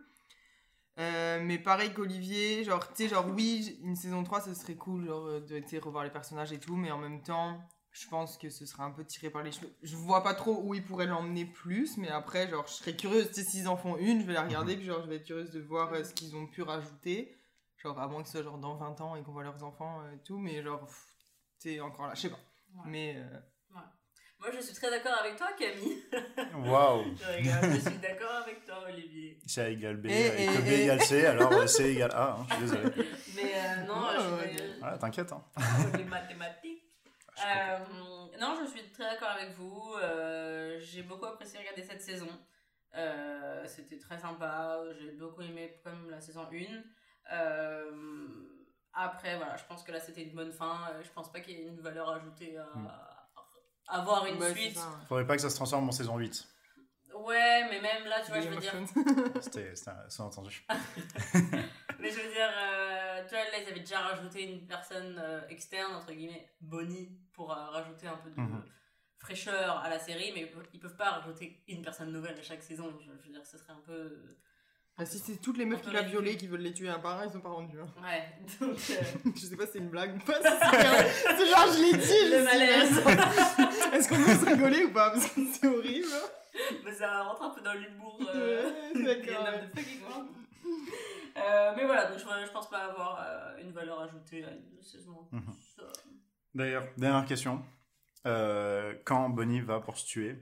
[0.97, 5.40] Mais pareil qu'Olivier, genre, tu sais, genre, oui, une saison 3, ce serait cool, genre,
[5.40, 7.61] de revoir les personnages et tout, mais en même temps,
[7.93, 9.72] je pense que ce serait un peu tiré par les cheveux.
[9.82, 13.28] Je vois pas trop où ils pourraient l'emmener plus, mais après, genre, je serais curieuse,
[13.28, 15.24] tu sais, s'ils en font une, je vais la regarder, puis genre, je vais être
[15.26, 17.36] curieuse de voir euh, ce qu'ils ont pu rajouter.
[17.76, 20.01] Genre, à moins que ce soit genre dans 20 ans et qu'on voit leurs enfants
[20.05, 20.88] euh, et tout, mais genre,
[21.61, 22.38] t'es encore là, je sais pas.
[22.74, 22.82] Ouais.
[22.86, 23.38] Mais euh,
[24.40, 26.03] Moi, je suis très d'accord avec toi, Camille.
[26.68, 29.38] Waouh Je suis d'accord avec toi, Olivier.
[29.47, 32.38] C égale B, Et- et, que et- B et- égale C, alors C égale A,
[32.40, 33.09] hein, je suis désolé.
[33.36, 35.32] Mais euh, non, Ouais, je suis Ouais, t'inquiète.
[35.32, 35.43] Hein.
[35.97, 36.82] les mathématiques.
[37.39, 37.78] Euh,
[38.41, 39.95] non, je suis très d'accord avec vous.
[40.03, 42.28] Euh, j'ai beaucoup apprécié regarder cette saison.
[42.95, 44.78] Euh, C'était très sympa.
[45.01, 46.83] J'ai beaucoup aimé comme la saison 1.
[47.33, 47.91] Euh,
[48.93, 50.91] après, voilà, je pense que là c'était une bonne fin.
[51.03, 52.87] Je pense pas qu'il y ait une valeur ajoutée à, Mm.
[52.87, 54.78] à avoir une ouais, suite.
[55.09, 56.47] Faudrait pas que ça se transforme en saison 8.
[57.14, 58.72] Ouais, mais même là, tu vois, je veux dire.
[59.41, 60.66] C'était c'était un sous-entendu.
[61.99, 62.82] Mais je veux dire, euh,
[63.25, 67.51] tu vois, là, ils avaient déjà rajouté une personne euh, externe, entre guillemets, Bonnie, pour
[67.53, 68.62] euh, rajouter un peu de Mhm.
[69.18, 72.93] fraîcheur à la série, mais ils peuvent- pas rajouter une personne nouvelle à chaque saison.
[73.01, 74.20] Je, je veux dire, ce serait un peu.
[74.99, 76.20] Ah, si c'est toutes les meufs Un peu qui l'a ridicule.
[76.23, 77.79] violé qui veulent les tuer un par un, ils sont pas rendus.
[77.81, 77.87] hein.
[78.03, 78.29] Ouais,
[78.61, 78.79] donc.
[78.91, 80.35] euh, je sais pas si c'est une blague ou pas.
[80.35, 82.95] si C'est c'est genre, je l'ai dit, je le malaise.
[82.95, 83.97] sais.
[83.97, 86.09] Est-ce qu'on peut se rigoler ou pas Parce que c'est horrible.
[86.85, 88.20] mais ça rentre un peu dans l'humour.
[88.35, 89.49] Euh, Ouais, d'accord,
[91.35, 94.83] Euh, mais voilà, donc je, je pense pas avoir euh, une valeur ajoutée à une
[94.83, 95.27] saison.
[95.33, 95.55] Mhm.
[96.55, 97.65] D'ailleurs, dernière question.
[98.27, 100.37] Euh, quand Bonnie va pour se tuer,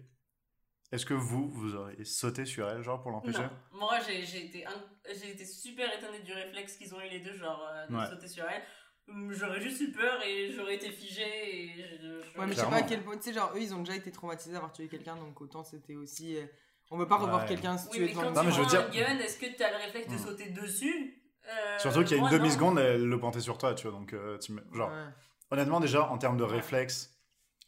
[0.91, 3.47] est-ce que vous, vous aurez sauté sur elle, genre, pour l'empêcher?
[3.71, 4.67] Moi j'ai été,
[5.07, 8.07] été super étonnée du réflexe qu'ils ont eu les deux, genre euh, de Ouais.
[8.09, 8.63] sauter sur elle.
[9.09, 12.59] Hum, J'aurais juste eu peur et j'aurais été figée et je, je- Ouais, mais je
[12.61, 13.17] sais pas à quel point.
[13.17, 15.95] Tu sais, genre, eux, ils ont déjà été traumatisés d'avoir tué quelqu'un, donc autant c'était
[15.95, 16.37] aussi.
[16.37, 16.47] euh,
[16.91, 17.49] On veut pas revoir Ouais.
[17.49, 18.35] quelqu'un se Oui, tuer mais devant quand nous.
[18.35, 20.15] Non, tu mais je veux dire- un gun, est-ce que tu as le réflexe de
[20.15, 20.19] Hmm.
[20.19, 21.17] sauter dessus
[21.49, 22.31] Euh, Surtout qu'il y a une non.
[22.31, 23.99] demi-seconde, elle le pointait sur toi, tu vois.
[23.99, 25.07] Donc, euh, tu genre, Ouais.
[25.51, 27.19] honnêtement, déjà, en termes de réflexes,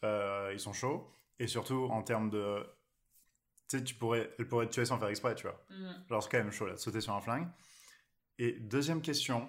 [0.05, 1.11] euh, ils sont chauds.
[1.41, 2.63] Et surtout, en termes de.
[3.69, 5.65] Tu sais, tu pourrais, elle pourrait te tuer sans faire exprès, tu vois.
[5.71, 6.05] Mhm.
[6.09, 7.49] Genre, c'est quand même chaud, là, de sauter sur un flingue.
[8.39, 9.49] Et deuxième question,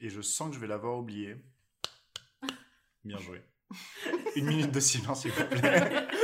[0.00, 1.36] et je sens que je vais l'avoir oublié.
[3.04, 3.42] Bien joué.
[4.36, 6.06] Une minute de silence, s'il vous plaît.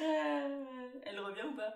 [0.00, 1.74] Euh, Elle revient ou pas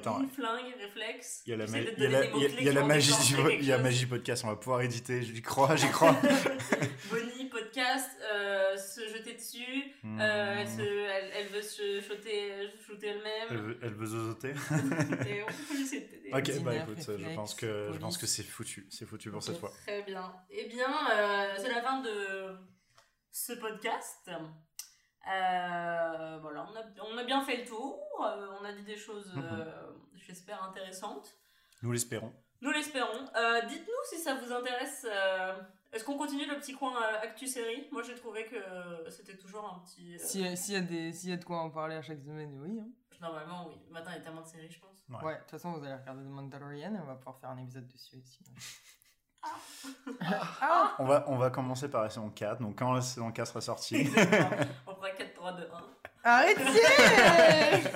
[0.00, 0.28] Attends.
[0.34, 1.42] flingue, réflexe.
[1.46, 3.72] Il y a la, ma- il y a il y a- magie, du- il y
[3.72, 5.22] a magie podcast, on va pouvoir éditer.
[5.22, 6.16] J'y crois, j'y crois.
[7.10, 9.92] Bonnie, podcast, euh, se jeter dessus.
[10.04, 13.48] Euh, elle, se- elle, elle veut se shooter, shooter elle-même.
[13.50, 14.52] Elle veut, elle veut zozoter.
[16.32, 19.58] Ok, bah écoute, je pense que je pense que c'est foutu, c'est foutu pour cette
[19.58, 19.72] fois.
[19.84, 20.32] Très bien.
[20.50, 22.56] Eh bien, euh, c'est la fin de
[23.32, 24.30] ce podcast.
[25.28, 27.98] Euh, voilà, on a, on a bien fait le tour.
[28.24, 29.44] euh, on a dit des choses, Mhm.
[29.52, 31.36] euh, j'espère, intéressantes.
[31.82, 32.32] Nous l'espérons.
[32.60, 33.24] Nous l'espérons.
[33.36, 35.06] Euh, Dites-nous si ça vous intéresse.
[35.10, 35.54] euh,
[35.92, 37.88] Est-ce qu'on continue le petit coin euh, Actu Série?
[37.90, 40.14] Moi, j'ai trouvé que c'était toujours un petit.
[40.14, 42.20] euh, Si- S'il y, a des- s'il y a de quoi en parler à chaque
[42.20, 42.78] semaine, oui.
[42.80, 42.88] hein.
[43.20, 43.74] Normalement, oui.
[43.90, 44.96] Maintenant, il y a tellement de séries, je pense.
[45.08, 45.24] Ouais.
[45.24, 47.58] Ouais, de toute façon, vous allez regarder The Mandalorian et on va pouvoir faire un
[47.58, 48.40] épisode dessus aussi.
[50.98, 53.60] On va, on va commencer par la saison 4, donc quand la saison 4 sera
[53.60, 53.96] sortie.
[53.96, 54.50] Exactement.
[54.86, 55.68] on fera 4, 3, 2, 1.
[56.24, 56.62] Arrêtez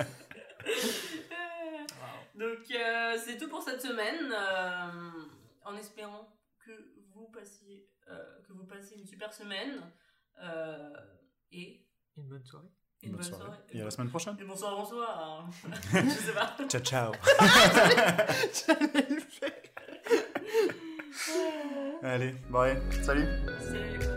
[2.35, 4.33] Donc euh, c'est tout pour cette semaine.
[4.33, 5.11] euh,
[5.63, 6.27] en espérant
[6.65, 6.71] que
[7.13, 9.81] vous passiez, euh, que vous passiez une super semaine
[10.43, 10.89] euh,
[11.51, 11.85] et
[12.17, 12.67] Une bonne soirée.
[13.03, 13.57] une bonne, soirée.
[13.71, 14.35] Et à la semaine prochaine.
[14.39, 15.47] Et bonsoir, bonsoir.
[15.93, 16.55] Je sais pas.
[16.67, 17.11] Ciao, ciao.
[18.73, 19.51] Le faire.
[22.03, 23.27] Allez, allez, salut.
[23.59, 24.14] C'est